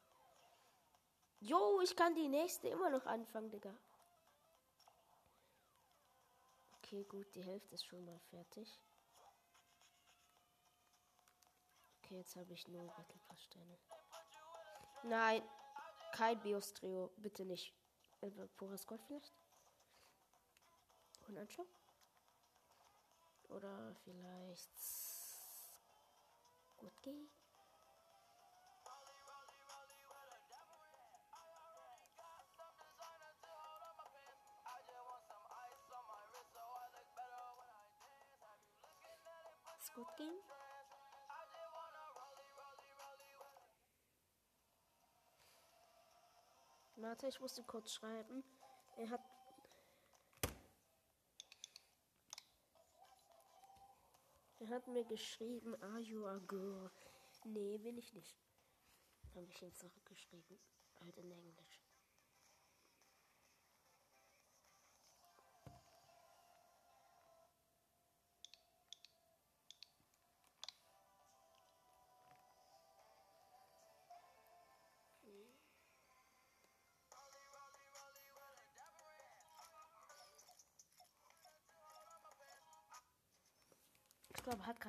Jo, 1.40 1.82
ich 1.82 1.96
kann 1.96 2.16
die 2.16 2.28
nächste 2.28 2.68
immer 2.68 2.90
noch 2.90 3.06
anfangen, 3.06 3.50
Digga. 3.50 3.76
Okay, 6.86 7.04
gut, 7.06 7.26
die 7.34 7.44
Hälfte 7.44 7.74
ist 7.74 7.84
schon 7.88 8.06
mal 8.06 8.20
fertig. 8.30 8.80
Okay, 11.98 12.18
jetzt 12.18 12.36
habe 12.36 12.54
ich 12.54 12.68
nur 12.68 12.86
Battle 12.86 13.20
Pass 13.28 13.44
Sterne. 13.44 13.76
Nein, 15.02 15.42
kein 16.12 16.40
Bios 16.44 16.76
Trio, 16.76 17.12
bitte 17.18 17.44
nicht. 17.44 17.74
Äh, 18.22 18.30
pures 18.56 18.86
Gold 18.86 19.02
vielleicht? 19.08 19.34
Und 21.28 21.40
anschauen? 21.40 21.68
Oder 23.50 23.96
vielleicht 24.04 24.70
gut 26.78 27.02
gehen? 27.02 27.28
Gut 39.96 40.16
gehen? 40.18 40.36
Warte, 46.98 47.28
ich 47.28 47.40
musste 47.40 47.64
kurz 47.64 47.94
schreiben. 47.94 48.44
Er 48.98 49.10
hat. 49.10 49.22
Er 54.60 54.70
hat 54.70 54.88
mir 54.88 55.06
geschrieben, 55.06 55.76
are 55.82 56.00
you 56.00 56.26
a 56.26 56.40
girl? 56.40 56.92
Nee, 57.46 57.78
bin 57.78 57.98
ich 57.98 58.14
nicht. 58.14 58.38
Habe 59.34 59.46
ich 59.46 59.62
ihm 59.62 59.74
zurückgeschrieben. 59.74 60.60
Halt 61.00 61.18
in 61.18 61.32
Englisch. 61.32 61.85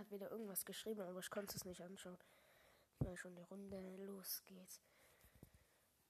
Hat 0.07 0.13
wieder 0.13 0.31
irgendwas 0.31 0.65
geschrieben, 0.65 1.01
aber 1.01 1.19
ich 1.19 1.31
konnte 1.31 1.57
es 1.57 1.65
nicht 1.65 1.83
anschauen, 1.83 2.19
weil 3.01 3.17
schon 3.17 3.35
die 3.35 3.43
Runde 3.43 3.97
losgeht. 4.05 4.81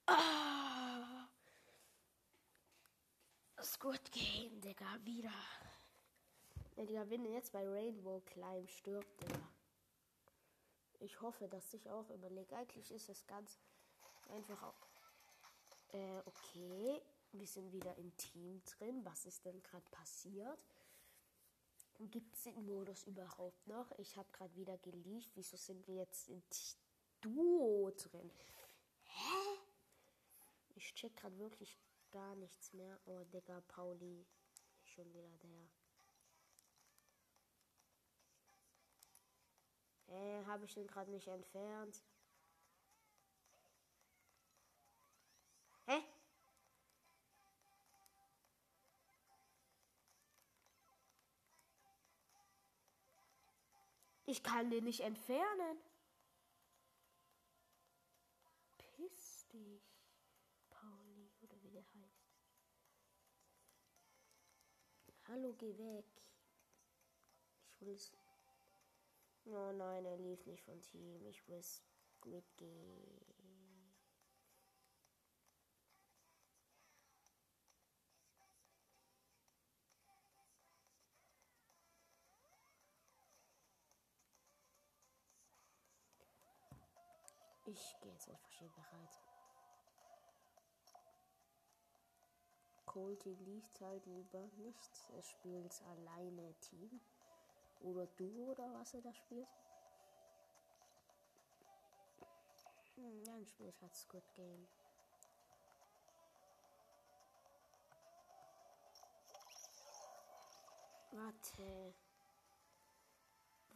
Ah! 0.06 1.28
Squid 3.62 4.12
Game, 4.12 4.61
Digga, 4.61 4.98
wieder. 5.02 5.32
Ja, 6.76 6.85
Digga, 6.85 7.09
wenn 7.09 7.24
jetzt 7.24 7.52
bei 7.52 7.66
Rainbow 7.66 8.20
Climb 8.26 8.68
stirbt, 8.68 9.22
Digga. 9.22 9.48
Ich 11.00 11.20
hoffe, 11.20 11.48
dass 11.48 11.72
ich 11.74 11.88
auch 11.90 12.09
überlege. 12.11 12.54
Eigentlich 12.56 12.90
ist 12.90 13.09
es 13.09 13.26
ganz 13.26 13.59
einfach 14.28 14.62
auch. 14.62 14.87
Äh, 15.92 16.20
okay. 16.26 17.00
Wir 17.32 17.46
sind 17.46 17.72
wieder 17.72 17.94
im 17.96 18.16
Team 18.16 18.62
drin. 18.64 19.04
Was 19.04 19.26
ist 19.26 19.44
denn 19.44 19.62
gerade 19.62 19.85
passiert? 19.90 20.64
Gibt 21.98 22.35
es 22.35 22.42
den 22.42 22.64
Modus 22.66 23.04
überhaupt 23.04 23.66
noch? 23.66 23.90
Ich 23.98 24.16
habe 24.16 24.30
gerade 24.32 24.54
wieder 24.54 24.76
geleakt. 24.78 25.30
Wieso 25.35 25.56
sind 25.56 25.87
wir 25.87 25.96
jetzt 25.96 26.28
in 26.28 26.42
Duo 27.20 27.90
drin? 27.90 28.30
Hä? 29.02 29.59
Ich 30.74 30.94
check 30.94 31.16
gerade 31.16 31.38
wirklich 31.38 31.78
gar 32.11 32.35
nichts 32.37 32.72
mehr. 32.72 33.00
Oh, 33.06 33.24
Digga, 33.24 33.62
Pauli. 33.62 34.26
Schon 34.85 35.12
wieder 35.14 35.37
der. 35.38 35.68
Hä, 40.09 40.44
habe 40.46 40.64
ich 40.66 40.74
den 40.74 40.87
gerade 40.87 41.11
nicht 41.11 41.28
entfernt? 41.28 42.02
Ich 54.27 54.43
kann 54.43 54.71
den 54.71 54.85
nicht 54.85 55.01
entfernen. 55.01 55.79
Piss 58.77 59.47
dich, 59.53 59.83
Pauli, 60.69 61.31
oder 61.43 61.62
wie 61.62 61.71
der 61.71 61.85
heißt. 61.95 62.27
Hallo, 65.29 65.53
geh 65.55 65.77
weg. 65.79 66.05
Ich 67.69 67.81
will 67.81 67.95
es. 67.95 68.12
Oh 69.45 69.73
nein, 69.73 70.05
er 70.05 70.17
lief 70.17 70.45
nicht 70.47 70.65
von 70.65 70.81
Team. 70.83 71.25
Ich 71.27 71.47
will 71.47 71.59
es 71.59 71.83
mitgehen. 72.25 73.36
Ich 87.77 88.01
gehe 88.01 88.11
jetzt 88.11 88.31
schon 88.55 88.73
bereit. 88.73 89.21
Colty 92.87 93.35
liegt 93.35 93.79
halt 93.83 94.07
lieber 94.07 94.47
nicht. 94.57 95.11
Er 95.15 95.23
spielt 95.23 95.83
alleine 95.83 96.55
Team. 96.61 97.01
Oder 97.81 98.07
du 98.17 98.51
oder 98.51 98.73
was 98.73 98.95
er 98.95 99.03
da 99.03 99.12
spielt. 99.12 99.47
Hm, 102.95 103.25
dann 103.25 103.45
spiele 103.45 103.69
ich 103.69 103.83
halt 103.83 103.95
Squid 103.95 104.25
Game. 104.35 104.67
Warte. 111.12 111.95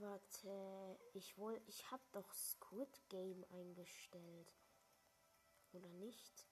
Warte, 0.01 0.99
ich 1.13 1.37
wohl, 1.37 1.61
ich 1.67 1.91
hab 1.91 2.01
doch 2.13 2.33
Squid 2.33 2.89
Game 3.11 3.45
eingestellt. 3.51 4.51
Oder 5.75 5.91
nicht? 5.91 6.47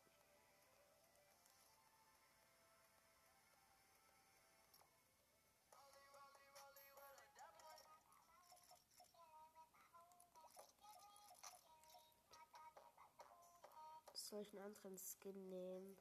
Soll 14.13 14.43
ich 14.43 14.53
einen 14.53 14.67
anderen 14.67 14.99
Skin 14.99 15.49
nehmen? 15.49 15.97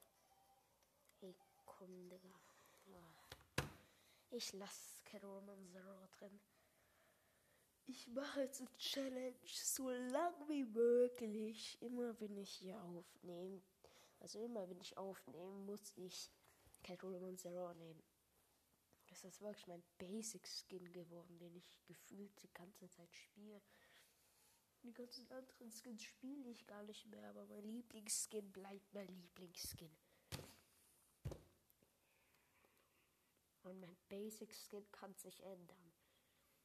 Ey, 1.22 1.34
komm, 1.66 2.10
Digga. 2.10 2.30
Ja. 2.88 3.66
Ich 4.32 4.52
lasse 4.52 5.02
Catwoman 5.06 5.66
Zero 5.72 6.08
drin. 6.18 6.42
Ich 7.90 8.06
mache 8.10 8.42
jetzt 8.42 8.60
eine 8.60 8.78
Challenge 8.78 9.38
so 9.46 9.90
lang 9.90 10.34
wie 10.50 10.66
möglich. 10.66 11.78
Immer 11.82 12.20
wenn 12.20 12.36
ich 12.36 12.52
hier 12.52 12.84
aufnehme. 12.84 13.62
Also 14.20 14.44
immer 14.44 14.70
wenn 14.70 14.82
ich 14.82 14.98
aufnehme, 14.98 15.54
muss 15.66 15.94
ich 15.96 16.30
Catwoman 16.84 17.38
Zero 17.38 17.74
nehmen. 17.76 18.04
Das 19.08 19.24
ist 19.24 19.42
wirklich 19.42 19.68
mein 19.68 19.84
Basic 19.98 20.46
Skin 20.46 20.92
geworden, 20.92 21.40
den 21.40 21.56
ich 21.56 21.82
gefühlt 21.86 22.32
die 22.44 22.52
ganze 22.54 22.90
Zeit 22.90 23.16
spiele. 23.16 23.62
Die 24.84 24.92
ganzen 24.92 25.32
anderen 25.32 25.72
Skins 25.72 26.04
spiele 26.04 26.50
ich 26.50 26.68
gar 26.68 26.84
nicht 26.84 27.06
mehr, 27.08 27.30
aber 27.30 27.46
mein 27.46 27.64
Lieblingsskin 27.64 28.52
bleibt 28.52 28.94
mein 28.94 29.08
Lieblingsskin. 29.08 29.96
Und 33.64 33.80
mein 33.80 33.98
Basic 34.10 34.54
Skin 34.54 34.86
kann 34.92 35.16
sich 35.16 35.42
ändern. 35.42 35.87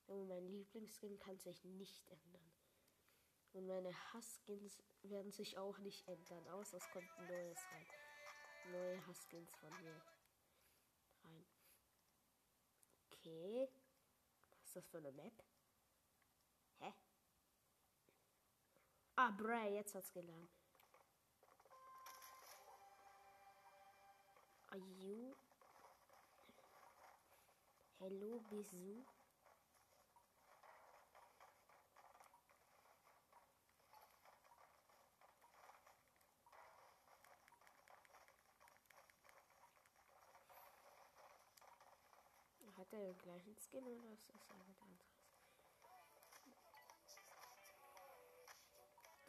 Und 0.06 0.28
mein 0.28 0.46
Lieblingsskin 0.46 1.18
kann 1.18 1.38
sich 1.38 1.64
nicht 1.64 2.06
ändern. 2.08 2.52
Und 3.52 3.66
meine 3.66 3.92
Hassskins 4.12 4.82
werden 5.02 5.30
sich 5.30 5.58
auch 5.58 5.78
nicht 5.78 6.06
ändern, 6.08 6.48
außer 6.48 6.78
es 6.78 6.90
kommt 6.90 7.10
ein 7.18 7.26
neues 7.26 7.58
rein. 7.70 7.86
Neue 8.72 9.06
Hassskins 9.06 9.54
von 9.56 9.70
mir 9.82 10.02
rein. 11.24 11.46
Okay. 13.10 13.68
Was 14.50 14.62
ist 14.64 14.76
das 14.76 14.88
für 14.88 14.98
eine 14.98 15.12
Map? 15.12 15.44
Hä? 16.78 16.92
Ah, 19.16 19.30
Bray, 19.30 19.74
jetzt 19.74 19.94
hat's 19.94 20.12
geladen. 20.12 20.48
Are 24.70 24.78
you? 24.78 25.34
Hello, 27.98 28.40
Bisou. 28.50 29.04
Den 42.98 43.18
gleichen 43.18 43.56
Skin 43.56 43.84
oder 43.86 44.12
ist 44.12 44.28
das 44.28 44.48
jemand 44.48 44.82
anderes? 44.82 45.12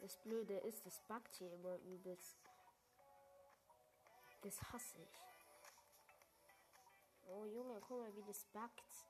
Das 0.00 0.16
Blöde 0.18 0.58
ist, 0.58 0.84
das 0.84 1.00
buggt 1.08 1.34
hier 1.36 1.52
immer 1.52 1.76
übelst. 1.78 2.36
Das 4.42 4.62
hasse 4.72 5.00
ich. 5.00 5.34
Oh 7.26 7.46
Junge, 7.46 7.80
guck 7.80 8.00
mal, 8.00 8.14
wie 8.14 8.24
das 8.24 8.44
buggt. 8.46 9.06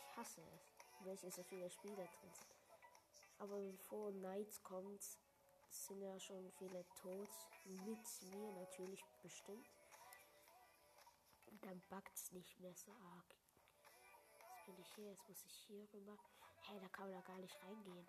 Ich 0.00 0.16
hasse 0.16 0.40
es, 0.54 1.06
weil 1.06 1.16
hier 1.18 1.30
so 1.30 1.42
viele 1.42 1.68
Spieler 1.68 2.06
drin 2.06 2.32
sind. 2.32 2.52
Aber 3.38 3.58
bevor 3.58 4.10
Nights 4.12 4.62
kommt, 4.62 5.02
sind 5.68 6.00
ja 6.00 6.18
schon 6.18 6.50
viele 6.52 6.86
tot. 6.94 7.28
Mit 7.64 8.22
mir 8.22 8.52
natürlich 8.52 9.04
bestimmt. 9.22 9.81
Und 11.52 11.62
dann 11.66 11.80
buggt 11.90 12.14
es 12.14 12.32
nicht 12.32 12.58
mehr 12.60 12.74
so 12.74 12.90
arg. 12.92 13.36
Jetzt 14.40 14.64
bin 14.64 14.78
ich 14.78 14.94
hier, 14.94 15.10
jetzt 15.10 15.28
muss 15.28 15.44
ich 15.44 15.52
hier 15.66 15.86
rüber. 15.92 16.16
Hey, 16.62 16.80
da 16.80 16.88
kann 16.88 17.10
man 17.10 17.20
da 17.20 17.20
gar 17.20 17.38
nicht 17.38 17.62
reingehen. 17.62 18.08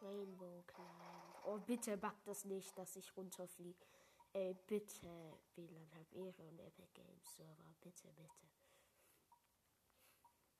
Rainbow 0.00 0.62
Climb. 0.68 1.44
Oh, 1.44 1.58
bitte 1.58 1.96
backt 1.96 2.24
das 2.28 2.44
nicht, 2.44 2.78
dass 2.78 2.94
ich 2.94 3.16
runterfliege. 3.16 3.84
Ey, 4.32 4.54
bitte, 4.68 5.40
WLAN 5.56 5.90
hab 5.92 6.12
Ehre 6.12 6.42
und 6.48 6.60
Epic 6.60 6.88
Games 6.94 7.34
Server. 7.34 7.74
Bitte, 7.80 8.12
bitte. 8.12 8.48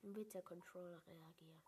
Bitte 0.03 0.42
Controller 0.42 1.07
reagieren. 1.07 1.62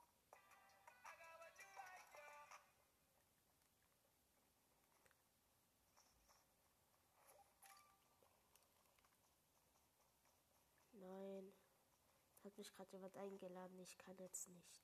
Mich 12.65 12.73
gerade 12.73 12.93
jemand 12.93 13.15
eingeladen. 13.17 13.79
Ich 13.79 13.99
kann 13.99 14.17
jetzt 14.19 14.49
nicht. 14.49 14.83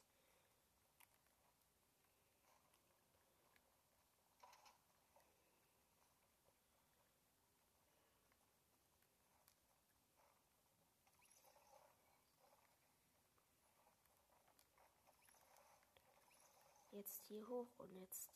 Jetzt 16.93 17.25
hier 17.29 17.49
hoch 17.49 17.79
und 17.79 17.95
jetzt. 17.95 18.31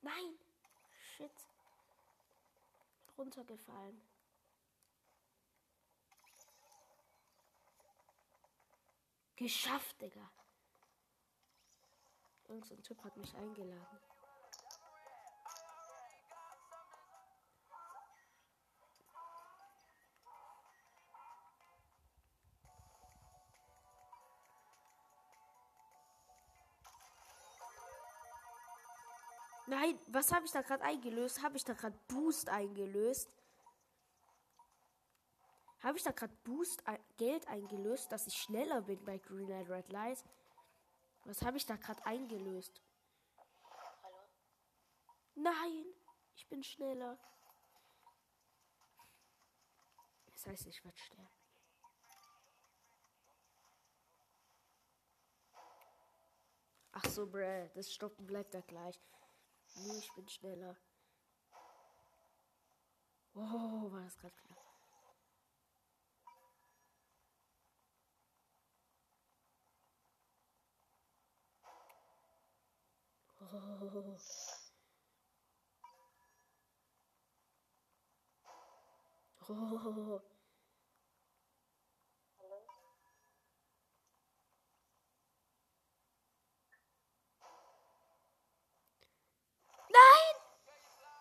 Nein! 0.00 0.38
Shit. 1.16 1.30
Runtergefallen. 3.18 4.00
Geschafft, 9.42 10.00
Digga. 10.00 10.30
Irgend 12.46 12.64
so 12.64 12.76
ein 12.76 12.82
Typ 12.84 13.02
hat 13.02 13.16
mich 13.16 13.34
eingeladen. 13.34 13.98
Nein, 29.66 29.98
was 30.06 30.30
habe 30.30 30.46
ich 30.46 30.52
da 30.52 30.62
gerade 30.62 30.84
eingelöst? 30.84 31.42
Habe 31.42 31.56
ich 31.56 31.64
da 31.64 31.72
gerade 31.72 31.98
Boost 32.06 32.48
eingelöst? 32.48 33.28
Habe 35.82 35.98
ich 35.98 36.04
da 36.04 36.12
gerade 36.12 36.32
Boost 36.44 36.86
ein 36.86 37.02
Geld 37.16 37.46
eingelöst, 37.48 38.12
dass 38.12 38.28
ich 38.28 38.34
schneller 38.34 38.82
bin 38.82 39.04
bei 39.04 39.18
Green 39.18 39.48
Light 39.48 39.68
Red 39.68 39.90
Light? 39.90 40.24
Was 41.24 41.42
habe 41.42 41.56
ich 41.56 41.66
da 41.66 41.74
gerade 41.74 42.04
eingelöst? 42.06 42.80
Hallo? 44.02 44.18
Nein, 45.34 45.86
ich 46.36 46.48
bin 46.48 46.62
schneller. 46.62 47.18
Das 50.30 50.46
heißt, 50.46 50.66
ich 50.66 50.84
werde 50.84 50.98
sterben. 50.98 51.28
Ach 56.92 57.04
so, 57.06 57.26
bruh, 57.26 57.68
das 57.74 57.92
Stoppen 57.92 58.26
bleibt 58.26 58.54
da 58.54 58.60
gleich. 58.60 59.00
Nee, 59.74 59.98
ich 59.98 60.12
bin 60.14 60.28
schneller. 60.28 60.76
Oh, 63.34 63.90
war 63.90 64.02
das 64.02 64.16
gerade 64.18 64.34
knapp. 64.34 64.61
Oh. 73.54 73.58
Oh. 79.46 79.80
Hallo? 79.84 80.22
Nein! 89.90 90.34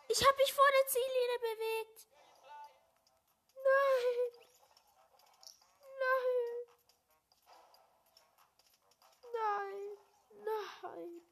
Ich 0.08 0.26
habe 0.26 0.38
mich 0.38 0.54
vor 0.54 0.64
der 0.72 0.88
Ziellinie 0.88 1.40
bewegt. 1.40 2.08
Nein! 3.56 4.20
Nein! 6.00 6.68
Nein! 9.34 9.98
Nein! 10.46 11.31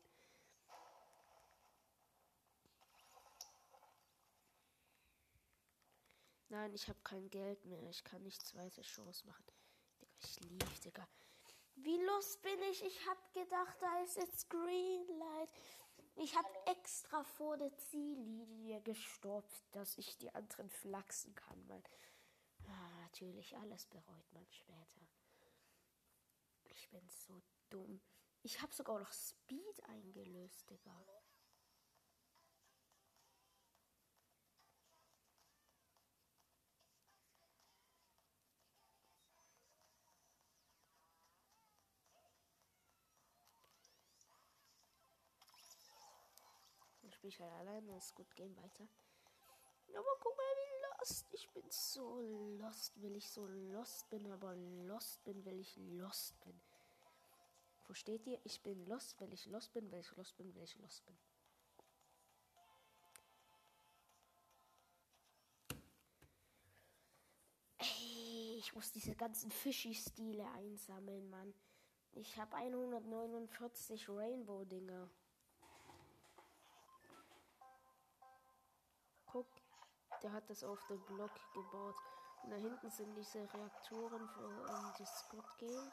Nein, 6.50 6.74
ich 6.74 6.88
habe 6.90 7.00
kein 7.04 7.30
Geld 7.30 7.64
mehr. 7.66 7.90
Ich 7.90 8.04
kann 8.04 8.24
nicht 8.24 8.42
zweite 8.42 8.82
Chance 8.82 9.26
machen. 9.28 9.46
Digga, 10.02 10.12
ich 10.24 10.40
lief, 10.40 10.80
Digga. 10.80 11.08
Wie 11.76 11.98
lost 12.04 12.42
bin 12.42 12.62
ich? 12.72 12.84
Ich 12.84 13.08
hab 13.08 13.34
gedacht, 13.34 13.78
da 13.80 14.04
ist 14.04 14.18
jetzt 14.18 14.50
Greenlight. 14.50 15.54
Ich 16.16 16.36
hab 16.36 16.46
extra 16.68 17.24
vor 17.24 17.56
der 17.56 17.76
Ziellinie 17.78 18.82
gestoppt, 18.82 19.64
dass 19.72 19.98
ich 19.98 20.18
die 20.18 20.34
anderen 20.34 20.70
flachsen 20.70 21.34
kann, 21.36 21.70
weil 21.70 21.84
ah, 22.68 23.00
natürlich 23.04 23.56
alles 23.58 23.86
bereut 23.86 24.34
man 24.34 24.46
später. 24.50 25.08
Ich 26.66 26.90
bin 26.90 27.08
so 27.08 27.42
dumm. 27.70 28.02
Ich 28.42 28.62
habe 28.62 28.74
sogar 28.74 29.00
noch 29.00 29.14
Speed 29.14 29.84
eingelöst, 29.84 30.70
Digga. 30.70 31.06
Dann 47.30 47.34
spiele 47.34 47.48
ich 47.48 47.54
halt 47.54 47.68
alleine, 47.68 47.98
ist 47.98 48.16
gut, 48.16 48.36
gehen 48.36 48.56
weiter. 48.58 48.88
Aber 49.96 50.18
guck 50.20 50.36
mal, 50.36 50.44
wie 50.44 51.00
lost. 51.00 51.28
Ich 51.32 51.50
bin 51.52 51.64
so 51.70 52.20
lost, 52.60 53.00
will 53.02 53.16
ich 53.16 53.30
so 53.30 53.46
lost 53.46 54.10
bin, 54.10 54.32
aber 54.32 54.56
lost 54.56 55.24
bin, 55.24 55.46
will 55.46 55.60
ich 55.60 55.78
lost 55.78 56.40
bin. 56.42 56.60
Versteht 57.86 58.26
ihr? 58.26 58.40
Ich 58.46 58.62
bin 58.64 58.84
lost, 58.88 59.20
weil 59.22 59.32
ich 59.34 59.46
lost 59.46 59.74
bin, 59.74 59.92
weil 59.92 60.00
ich 60.00 60.16
lost 60.16 60.38
bin, 60.38 60.56
weil 60.56 60.64
ich 60.64 60.76
lost 60.80 61.06
bin. 61.06 61.18
Ich 68.58 68.74
muss 68.74 68.92
diese 68.92 69.16
ganzen 69.16 69.52
Fischi-Stile 69.52 70.50
einsammeln, 70.52 71.30
Mann. 71.30 71.54
Ich 72.14 72.38
habe 72.40 72.56
149 72.56 74.10
Rainbow-Dinger. 74.10 75.10
Der 80.24 80.32
hat 80.32 80.50
das 80.50 80.64
auf 80.64 80.80
dem 80.88 81.02
Block 81.06 81.32
gebaut. 81.54 81.96
Und 82.44 82.52
da 82.52 82.56
hinten 82.58 82.90
sind 82.90 83.14
diese 83.16 83.42
Reaktoren 83.54 84.28
für 84.30 84.68
ähm, 84.70 84.94
die 84.98 85.06
Squad 85.06 85.58
Game. 85.58 85.92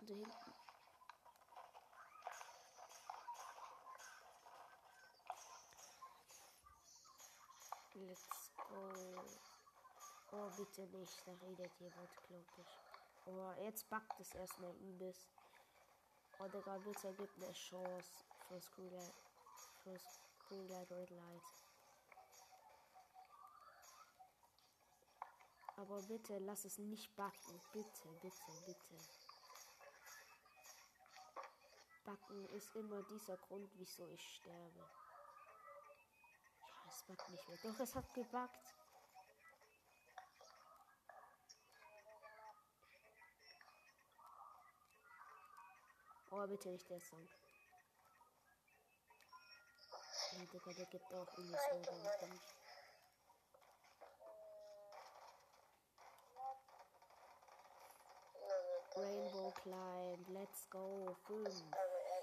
Und 0.00 0.10
da 0.10 0.14
hinten. 0.14 0.52
Let's 7.94 8.50
go. 8.56 8.90
Oh, 10.32 10.50
bitte 10.56 10.86
nicht. 10.96 11.26
Da 11.26 11.32
redet 11.42 11.72
jemand, 11.78 12.10
glaub 12.26 12.46
ich. 12.58 12.78
Oh, 13.26 13.52
jetzt 13.62 13.88
backt 13.90 14.18
es 14.20 14.34
erstmal 14.34 14.74
übelst. 14.76 15.28
Oh, 16.38 16.48
Digga, 16.48 16.78
bitte 16.78 17.12
gibt 17.12 17.36
eine 17.36 17.52
Chance 17.52 18.24
für 18.48 18.60
Screwlight. 18.60 19.14
Für 19.84 19.98
Screwlight 19.98 20.90
Red 20.90 21.10
Light. 21.10 21.69
Aber 25.80 26.02
bitte 26.02 26.36
lass 26.40 26.66
es 26.66 26.76
nicht 26.76 27.16
backen. 27.16 27.58
Bitte, 27.72 28.08
bitte, 28.20 28.52
bitte. 28.66 28.98
Backen 32.04 32.46
ist 32.50 32.76
immer 32.76 33.02
dieser 33.04 33.38
Grund, 33.38 33.70
wieso 33.78 34.06
ich 34.08 34.22
sterbe. 34.36 34.78
Ja, 36.60 36.86
es 36.86 37.02
backt 37.04 37.30
nicht 37.30 37.48
mehr. 37.48 37.56
Doch, 37.62 37.80
es 37.80 37.94
hat 37.94 38.12
gebackt. 38.12 38.74
Oh, 46.30 46.46
bitte 46.46 46.68
nicht 46.68 46.90
der 46.90 47.00
Song. 47.00 47.26
Ja, 50.32 50.44
Digga, 50.44 50.72
der 50.74 50.86
gibt 50.86 51.12
auch 51.14 51.38
Illusionen. 51.38 52.59
Rainbow 59.00 59.52
Climb, 59.62 60.26
let's 60.28 60.68
go. 60.68 61.16
5, 61.26 61.48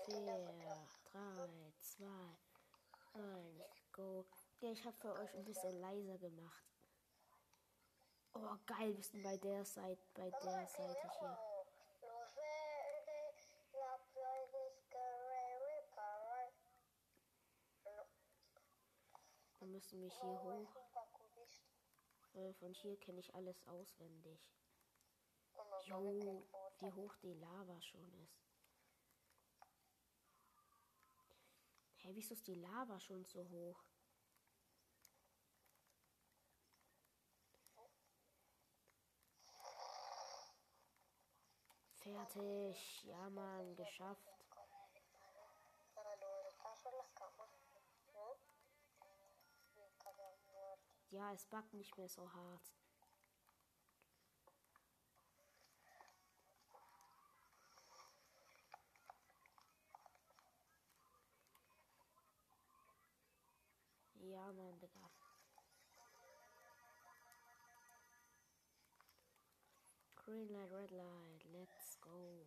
4, 0.06 0.16
3, 1.12 1.74
2, 1.82 2.06
1, 3.14 3.92
go. 3.92 4.26
Ja, 4.60 4.72
ich 4.72 4.86
habe 4.86 4.96
für 4.98 5.14
euch 5.14 5.34
ein 5.36 5.46
bisschen 5.46 5.80
leiser 5.82 6.18
gemacht. 6.18 6.64
Oh, 8.34 8.56
geil, 8.66 8.96
wir 8.96 9.04
sind 9.04 9.24
bei 9.24 9.38
der 9.38 9.66
Seite, 9.66 10.02
bei 10.14 10.30
der 10.30 10.68
Seite 10.68 11.12
hier. 11.20 11.38
Wir 19.60 19.68
müssen 19.68 20.00
mich 20.00 20.14
hier 20.22 20.44
hoch. 20.44 20.76
Weil 22.34 22.54
von 22.54 22.74
hier 22.74 22.96
kenne 23.00 23.20
ich 23.20 23.34
alles 23.34 23.60
auswendig. 23.68 24.40
Jo, 25.86 26.44
wie 26.80 26.92
hoch 26.94 27.16
die 27.18 27.34
Lava 27.34 27.82
schon 27.82 28.14
ist. 28.24 28.48
Hey, 31.98 32.16
wieso 32.16 32.34
ist 32.34 32.48
die 32.48 32.56
Lava 32.56 33.00
schon 33.00 33.26
so 33.26 33.48
hoch? 33.50 33.84
Fertig. 41.96 43.04
Ja, 43.04 43.30
Mann, 43.30 43.76
geschafft. 43.76 44.28
Ja, 51.10 51.34
es 51.34 51.46
backt 51.48 51.74
nicht 51.74 51.98
mehr 51.98 52.08
so 52.08 52.32
hart. 52.32 52.72
Mann, 64.54 64.80
Digga. 64.80 65.10
Green 70.16 70.48
light, 70.50 70.72
red 70.72 70.92
light, 70.92 71.44
let's 71.54 71.98
go. 72.02 72.46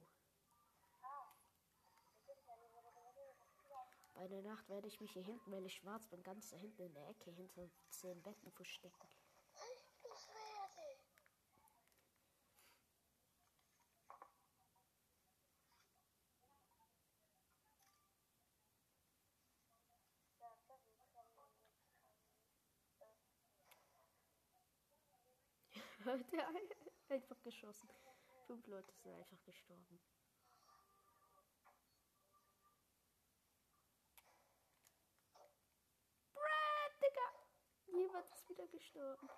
Bei 4.15 4.29
der 4.29 4.43
Nacht 4.43 4.69
werde 4.69 4.87
ich 4.87 5.01
mich 5.01 5.13
hier 5.13 5.23
hinten, 5.23 5.51
weil 5.51 5.65
ich 5.65 5.75
schwarz 5.75 6.07
bin, 6.09 6.23
ganz 6.23 6.51
da 6.51 6.57
hinten 6.57 6.83
in 6.83 6.93
der 6.93 7.09
Ecke 7.09 7.31
hinter 7.31 7.69
zehn 7.89 8.21
Betten 8.23 8.51
verstecken. 8.53 9.09
Der 26.03 26.49
einfach 27.11 27.43
geschossen. 27.43 27.89
Fünf 28.47 28.67
Leute 28.69 28.91
sind 28.95 29.13
einfach 29.13 29.43
gestorben. 29.45 30.01
Brad, 36.33 36.93
Digga! 37.03 37.99
Jemand 37.99 38.33
ist 38.33 38.49
wieder 38.49 38.67
gestorben. 38.69 39.29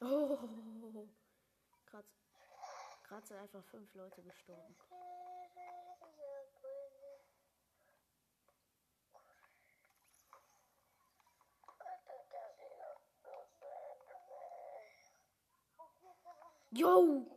Oh, 0.00 1.08
gerade 1.86 2.08
gerade 3.12 3.26
sind 3.26 3.36
einfach 3.36 3.62
fünf 3.64 3.94
Leute 3.94 4.22
gestorben. 4.22 4.74
Yo! 16.70 17.31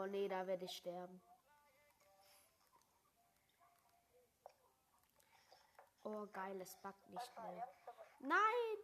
Oh 0.00 0.06
nee, 0.06 0.28
da 0.28 0.46
werde 0.46 0.64
ich 0.64 0.72
sterben. 0.72 1.20
Oh, 6.04 6.26
geil, 6.32 6.58
es 6.62 6.74
backt 6.76 7.10
nicht 7.10 7.36
mehr. 7.36 7.68
Nein! 8.20 8.78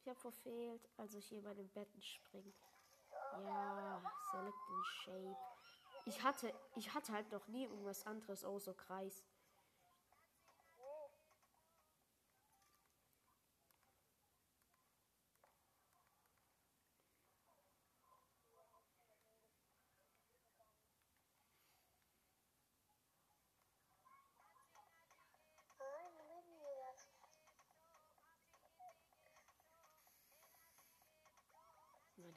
Ich 0.00 0.08
habe 0.08 0.18
verfehlt, 0.18 0.88
also 0.96 1.18
ich 1.18 1.28
hier 1.28 1.42
bei 1.44 1.54
den 1.54 1.68
Betten 1.70 2.02
springe. 2.02 2.52
Ja, 3.44 4.02
select 4.32 4.56
in 4.68 4.84
shape. 4.84 5.36
Ich 6.04 6.22
hatte, 6.24 6.52
ich 6.74 6.92
hatte 6.92 7.12
halt 7.12 7.30
noch 7.30 7.46
nie 7.46 7.66
irgendwas 7.66 8.04
anderes 8.04 8.44
außer 8.44 8.74
Kreis. 8.74 9.22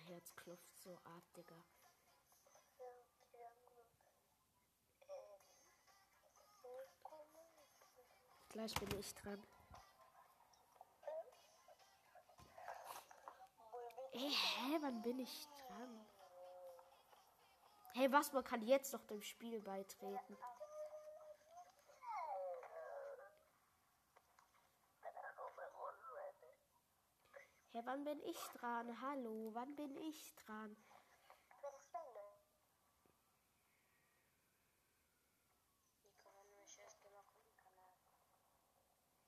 Herz 0.09 0.35
klopft 0.35 0.75
so 0.75 0.95
ab, 1.03 1.23
Digga. 1.35 1.55
Gleich 8.49 8.73
bin 8.73 8.99
ich 8.99 9.13
dran. 9.13 9.43
Ey, 14.13 14.31
hä, 14.31 14.77
wann 14.81 14.99
bin 15.03 15.19
ich 15.19 15.47
dran? 15.67 16.07
Hey, 17.93 18.11
was, 18.11 18.33
man 18.33 18.43
kann 18.43 18.65
jetzt 18.65 18.91
noch 18.93 19.05
dem 19.05 19.21
Spiel 19.21 19.61
beitreten. 19.61 20.37
Hey, 27.71 27.81
wann 27.85 28.03
bin 28.03 28.19
ich 28.23 28.39
dran? 28.55 28.99
Hallo, 28.99 29.51
wann 29.53 29.75
bin 29.75 29.95
ich 29.97 30.33
dran? 30.33 30.75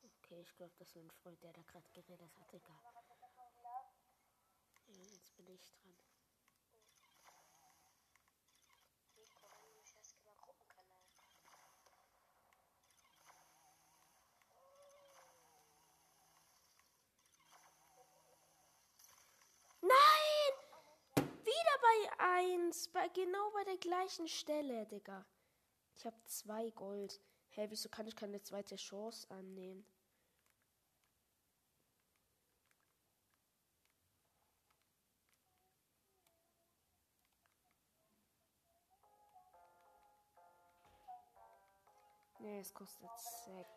Okay, 0.01 0.41
ich 0.41 0.55
glaube, 0.55 0.73
das 0.79 0.87
ist 0.89 0.97
ein 0.97 1.11
Freund, 1.11 1.43
der 1.43 1.53
da 1.53 1.61
gerade 1.61 1.87
geredet 1.93 2.35
hat. 2.39 2.51
Egal. 2.51 2.79
Ja, 4.87 5.03
jetzt 5.03 5.35
bin 5.37 5.47
ich 5.47 5.71
dran. 5.73 5.95
Nein! 19.83 20.31
Wieder 22.12 22.18
bei 22.18 22.66
1. 22.68 22.88
Bei, 22.89 23.07
genau 23.09 23.51
bei 23.51 23.64
der 23.64 23.78
gleichen 23.78 24.28
Stelle, 24.28 24.86
Digga. 24.86 25.26
Ich 25.95 26.05
habe 26.05 26.16
zwei 26.26 26.70
Gold. 26.72 27.20
Hä, 27.49 27.68
wieso 27.70 27.89
kann 27.89 28.07
ich 28.07 28.16
keine 28.16 28.41
zweite 28.41 28.76
Chance 28.76 29.30
annehmen? 29.30 29.86
Nee, 42.39 42.59
es 42.59 42.74
kostet 42.74 43.09
6. 43.45 43.70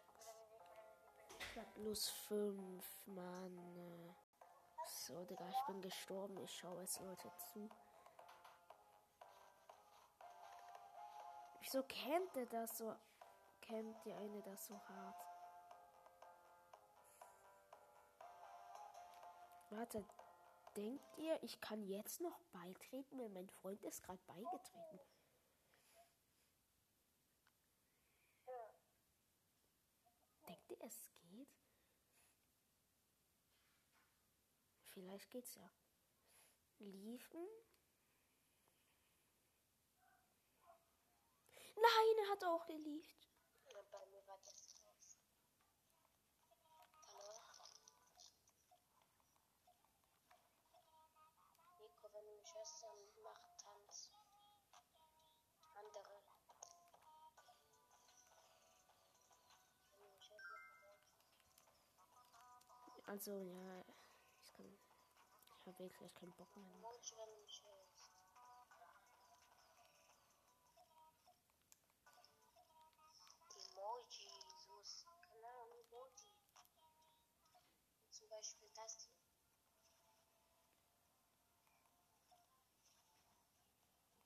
Ich 1.39 1.59
hab 1.59 1.74
bloß 1.74 2.09
5, 2.09 3.07
Mann. 3.07 4.16
So, 4.87 5.22
Digga, 5.24 5.47
ich 5.49 5.66
bin 5.66 5.82
gestorben. 5.82 6.39
Ich 6.39 6.51
schaue 6.51 6.80
jetzt 6.80 7.01
Leute 7.01 7.30
zu. 7.53 7.68
Wieso 11.64 11.82
kennt 11.84 12.36
ihr 12.36 12.44
das 12.44 12.76
so? 12.76 12.94
Kennt 13.62 14.04
die 14.04 14.12
eine 14.12 14.42
das 14.42 14.66
so 14.66 14.78
hart? 14.78 15.16
Warte, 19.70 20.04
denkt 20.76 21.16
ihr, 21.16 21.42
ich 21.42 21.58
kann 21.62 21.82
jetzt 21.82 22.20
noch 22.20 22.38
beitreten, 22.52 23.18
wenn 23.18 23.32
mein 23.32 23.48
Freund 23.48 23.82
ist 23.82 24.02
gerade 24.02 24.22
beigetreten? 24.26 25.00
Denkt 30.46 30.70
ihr, 30.70 30.82
es 30.82 31.10
geht? 31.14 31.48
Vielleicht 34.82 35.30
geht's 35.30 35.54
ja. 35.54 35.70
Liefen? 36.78 37.48
Nein, 41.77 42.18
er 42.18 42.31
hat 42.31 42.45
auch 42.45 42.66
gelieft. 42.66 43.29
Ja, 43.66 43.83
bei 43.91 44.07
mir 44.07 44.27
war 44.27 44.39
das 44.45 44.83
raus. 44.85 45.18
Hallo? 47.09 47.33
Nico. 51.81 52.09
Wenn 52.12 52.27
du 52.27 52.33
mich 52.33 52.55
hörst, 52.55 52.85
mach 53.22 53.41
Tanz. 53.57 54.11
Also, 63.07 63.39
ja, 63.43 63.85
ich 64.43 64.53
kann. 64.55 64.79
Ich 65.61 65.66
habe 65.66 65.79
wirklich 65.79 66.14
keinen 66.14 66.33
Bock 66.33 66.57
mehr. 66.57 66.75
Beispiel 78.35 78.68
das 78.74 78.99
hier. 79.05 79.14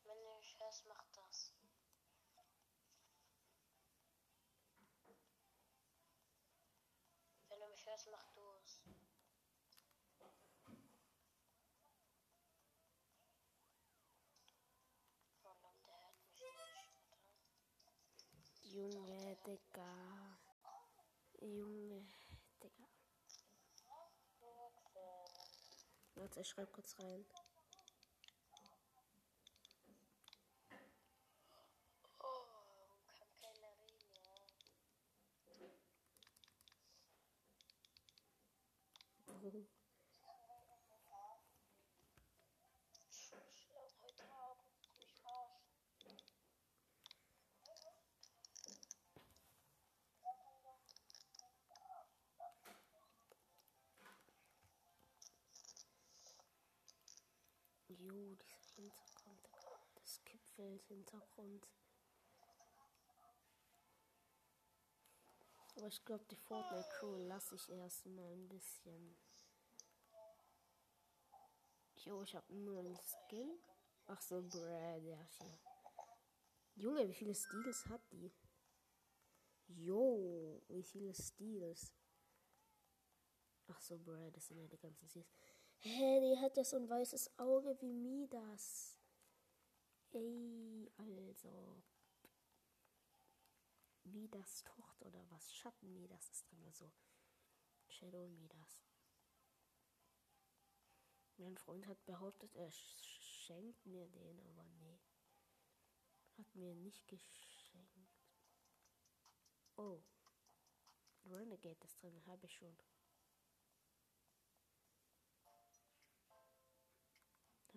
Wenn 0.04 0.24
du 0.24 0.34
mich 0.36 0.58
hörst, 0.58 0.86
mach 0.86 1.04
das. 1.12 1.52
Wenn 7.48 7.60
du 7.60 7.68
mich 7.68 7.86
hörst, 7.86 8.08
mach 8.10 8.32
du 8.32 8.40
es. 8.64 8.80
Oh. 10.20 10.32
Junge, 18.62 19.36
Digga. 19.44 20.38
Junge, 21.40 22.08
Digga. 22.62 22.97
Warte, 26.18 26.40
ich 26.40 26.48
schreib 26.48 26.72
kurz 26.72 26.98
rein. 26.98 27.24
Oh, 32.18 32.88
kann 33.16 33.32
keiner 33.40 33.72
reden, 33.78 34.10
ja. 34.14 34.34
Oh. 39.28 39.68
Heute 44.02 44.24
Abend 44.24 44.98
mich 44.98 45.14
verarschen. 45.20 46.18
Jo, 57.88 58.34
dieser 58.36 58.60
Hintergrund, 58.90 59.46
Digga. 59.46 59.80
Das 59.94 60.24
Gipfel-Hintergrund. 60.24 61.68
Aber 65.76 65.86
ich 65.86 66.04
glaube, 66.04 66.24
die 66.30 66.36
Fortnite 66.36 66.88
Crew 66.98 67.16
lasse 67.28 67.54
ich 67.54 67.68
erstmal 67.68 68.32
ein 68.32 68.48
bisschen. 68.48 69.16
Jo, 71.94 72.22
ich 72.22 72.34
habe 72.34 72.52
nur 72.52 72.80
einen 72.80 72.98
Skill. 72.98 73.58
Ach 74.06 74.20
so, 74.20 74.42
Brad, 74.42 75.02
ja, 75.02 75.22
hier. 75.22 75.58
Junge, 76.74 77.08
wie 77.08 77.14
viele 77.14 77.34
Steals 77.34 77.86
hat 77.88 78.00
die? 78.10 78.32
Jo, 79.68 80.62
wie 80.68 80.82
viele 80.82 81.14
Steals? 81.14 81.92
Ach 83.68 83.80
so, 83.80 83.98
Brad, 83.98 84.34
das 84.34 84.46
sind 84.46 84.58
ja 84.58 84.66
die 84.66 84.78
ganzen 84.78 85.08
Steals. 85.08 85.28
Hä, 85.80 86.20
die 86.20 86.38
hat 86.40 86.56
ja 86.56 86.64
so 86.64 86.76
ein 86.76 86.88
weißes 86.88 87.38
Auge 87.38 87.80
wie 87.80 87.92
Midas. 87.92 88.98
Ey, 90.10 90.90
also. 90.96 91.82
Midas 94.04 94.64
Tochter 94.64 95.06
oder 95.06 95.24
was? 95.30 95.54
Schatten 95.54 95.92
Midas 95.94 96.28
ist 96.30 96.50
drin, 96.50 96.64
also. 96.64 96.90
Shadow 97.88 98.28
Midas. 98.28 98.84
Mein 101.36 101.56
Freund 101.56 101.86
hat 101.86 102.04
behauptet, 102.04 102.54
er 102.56 102.72
schenkt 102.72 103.86
mir 103.86 104.08
den, 104.08 104.40
aber 104.40 104.64
nee. 104.64 104.98
Hat 106.36 106.54
mir 106.56 106.74
nicht 106.74 107.06
geschenkt. 107.06 108.18
Oh. 109.76 110.02
Renegade 111.26 111.84
ist 111.84 112.02
drin, 112.02 112.20
habe 112.26 112.46
ich 112.46 112.54
schon. 112.54 112.76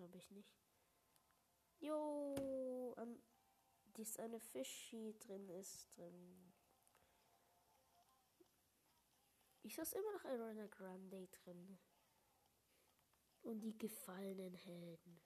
Habe 0.02 0.18
ich 0.18 0.32
nicht. 0.32 0.52
Jo, 1.80 2.93
um, 2.97 3.22
dies 3.97 4.18
eine 4.18 4.39
Fischi 4.39 5.16
drin 5.20 5.47
ist 5.49 5.95
drin. 5.95 6.52
Ist 9.62 9.78
das 9.78 9.93
immer 9.93 10.12
noch 10.14 10.26
Arena 10.26 10.66
Grande 10.68 11.28
drin? 11.28 11.78
Und 13.43 13.60
die 13.62 13.78
gefallenen 13.78 14.56
Helden. 14.56 15.22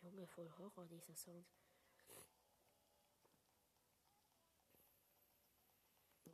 Junge, 0.00 0.26
voll 0.26 0.50
Horror, 0.58 0.86
dieser 0.86 1.14
Sound. 1.14 1.46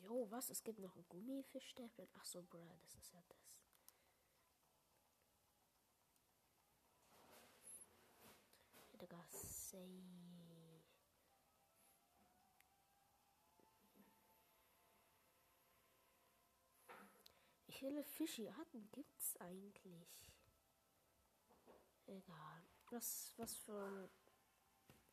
Jo, 0.09 0.27
was? 0.31 0.49
Es 0.49 0.63
gibt 0.65 0.79
noch 0.79 0.95
einen 0.95 1.07
Gummifischstäbchen. 1.11 2.09
Ach 2.15 2.25
so, 2.25 2.43
bruh, 2.43 2.67
das 2.81 2.95
ist 2.95 3.13
ja 3.13 3.23
das. 3.29 3.61
Digga, 8.99 9.23
say. 9.31 9.87
Wie 17.67 17.73
viele 17.73 18.03
Fischarten 18.03 18.89
gibt's 18.93 19.37
eigentlich? 19.37 20.33
Egal. 22.07 22.63
Was, 22.91 23.35
was 23.37 23.55
für 23.57 24.09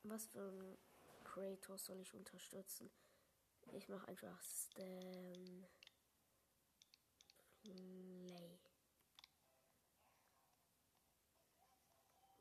was 0.03 0.25
für 0.27 0.39
ein 0.39 0.77
Creator 1.25 1.77
soll 1.77 1.99
ich 1.99 2.13
unterstützen? 2.13 2.89
Ich 3.73 3.89
mache 3.89 4.07
einfach 4.07 4.41
Stan 4.41 5.67
Play. 7.61 8.59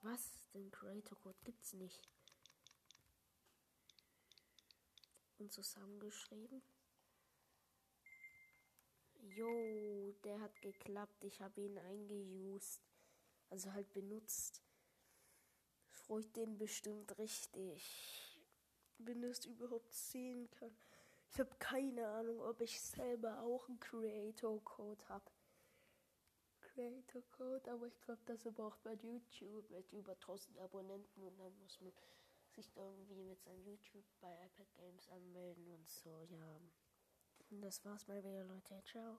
Was? 0.02 0.38
Den 0.52 0.70
Creator 0.70 1.18
Code 1.18 1.38
gibt's 1.44 1.72
nicht. 1.72 2.08
Und 5.38 5.52
zusammengeschrieben. 5.52 6.62
Jo, 9.14 10.12
der 10.24 10.40
hat 10.40 10.60
geklappt. 10.60 11.24
Ich 11.24 11.40
habe 11.40 11.62
ihn 11.62 11.78
eingeused. 11.78 12.82
Also 13.48 13.72
halt 13.72 13.92
benutzt. 13.92 14.62
Freut 15.88 16.36
den 16.36 16.58
bestimmt 16.58 17.16
richtig. 17.18 18.38
Wenn 18.98 19.24
es 19.24 19.44
überhaupt 19.46 19.92
sehen 19.92 20.50
kann. 20.50 20.76
Ich 21.34 21.40
habe 21.40 21.50
keine 21.58 22.06
Ahnung, 22.06 22.40
ob 22.42 22.60
ich 22.60 22.80
selber 22.80 23.42
auch 23.42 23.68
einen 23.68 23.80
Creator 23.80 24.62
Code 24.62 25.08
habe. 25.08 25.32
Creator 26.60 27.22
Code, 27.32 27.72
aber 27.72 27.88
ich 27.88 28.00
glaube, 28.02 28.20
das 28.24 28.44
braucht 28.44 28.84
man 28.84 28.96
YouTube 29.00 29.68
mit 29.68 29.92
über 29.92 30.12
1000 30.12 30.56
Abonnenten 30.60 31.24
und 31.24 31.36
dann 31.36 31.58
muss 31.58 31.80
man 31.80 31.92
sich 32.50 32.70
irgendwie 32.76 33.24
mit 33.24 33.42
seinem 33.42 33.64
YouTube 33.64 34.04
bei 34.20 34.32
Epic 34.44 34.70
Games 34.74 35.08
anmelden 35.08 35.66
und 35.72 35.88
so, 35.88 36.22
ja. 36.30 36.60
Und 37.50 37.60
das 37.62 37.84
war's 37.84 38.06
mal 38.06 38.22
wieder, 38.22 38.44
Leute. 38.44 38.80
Ciao. 38.84 39.18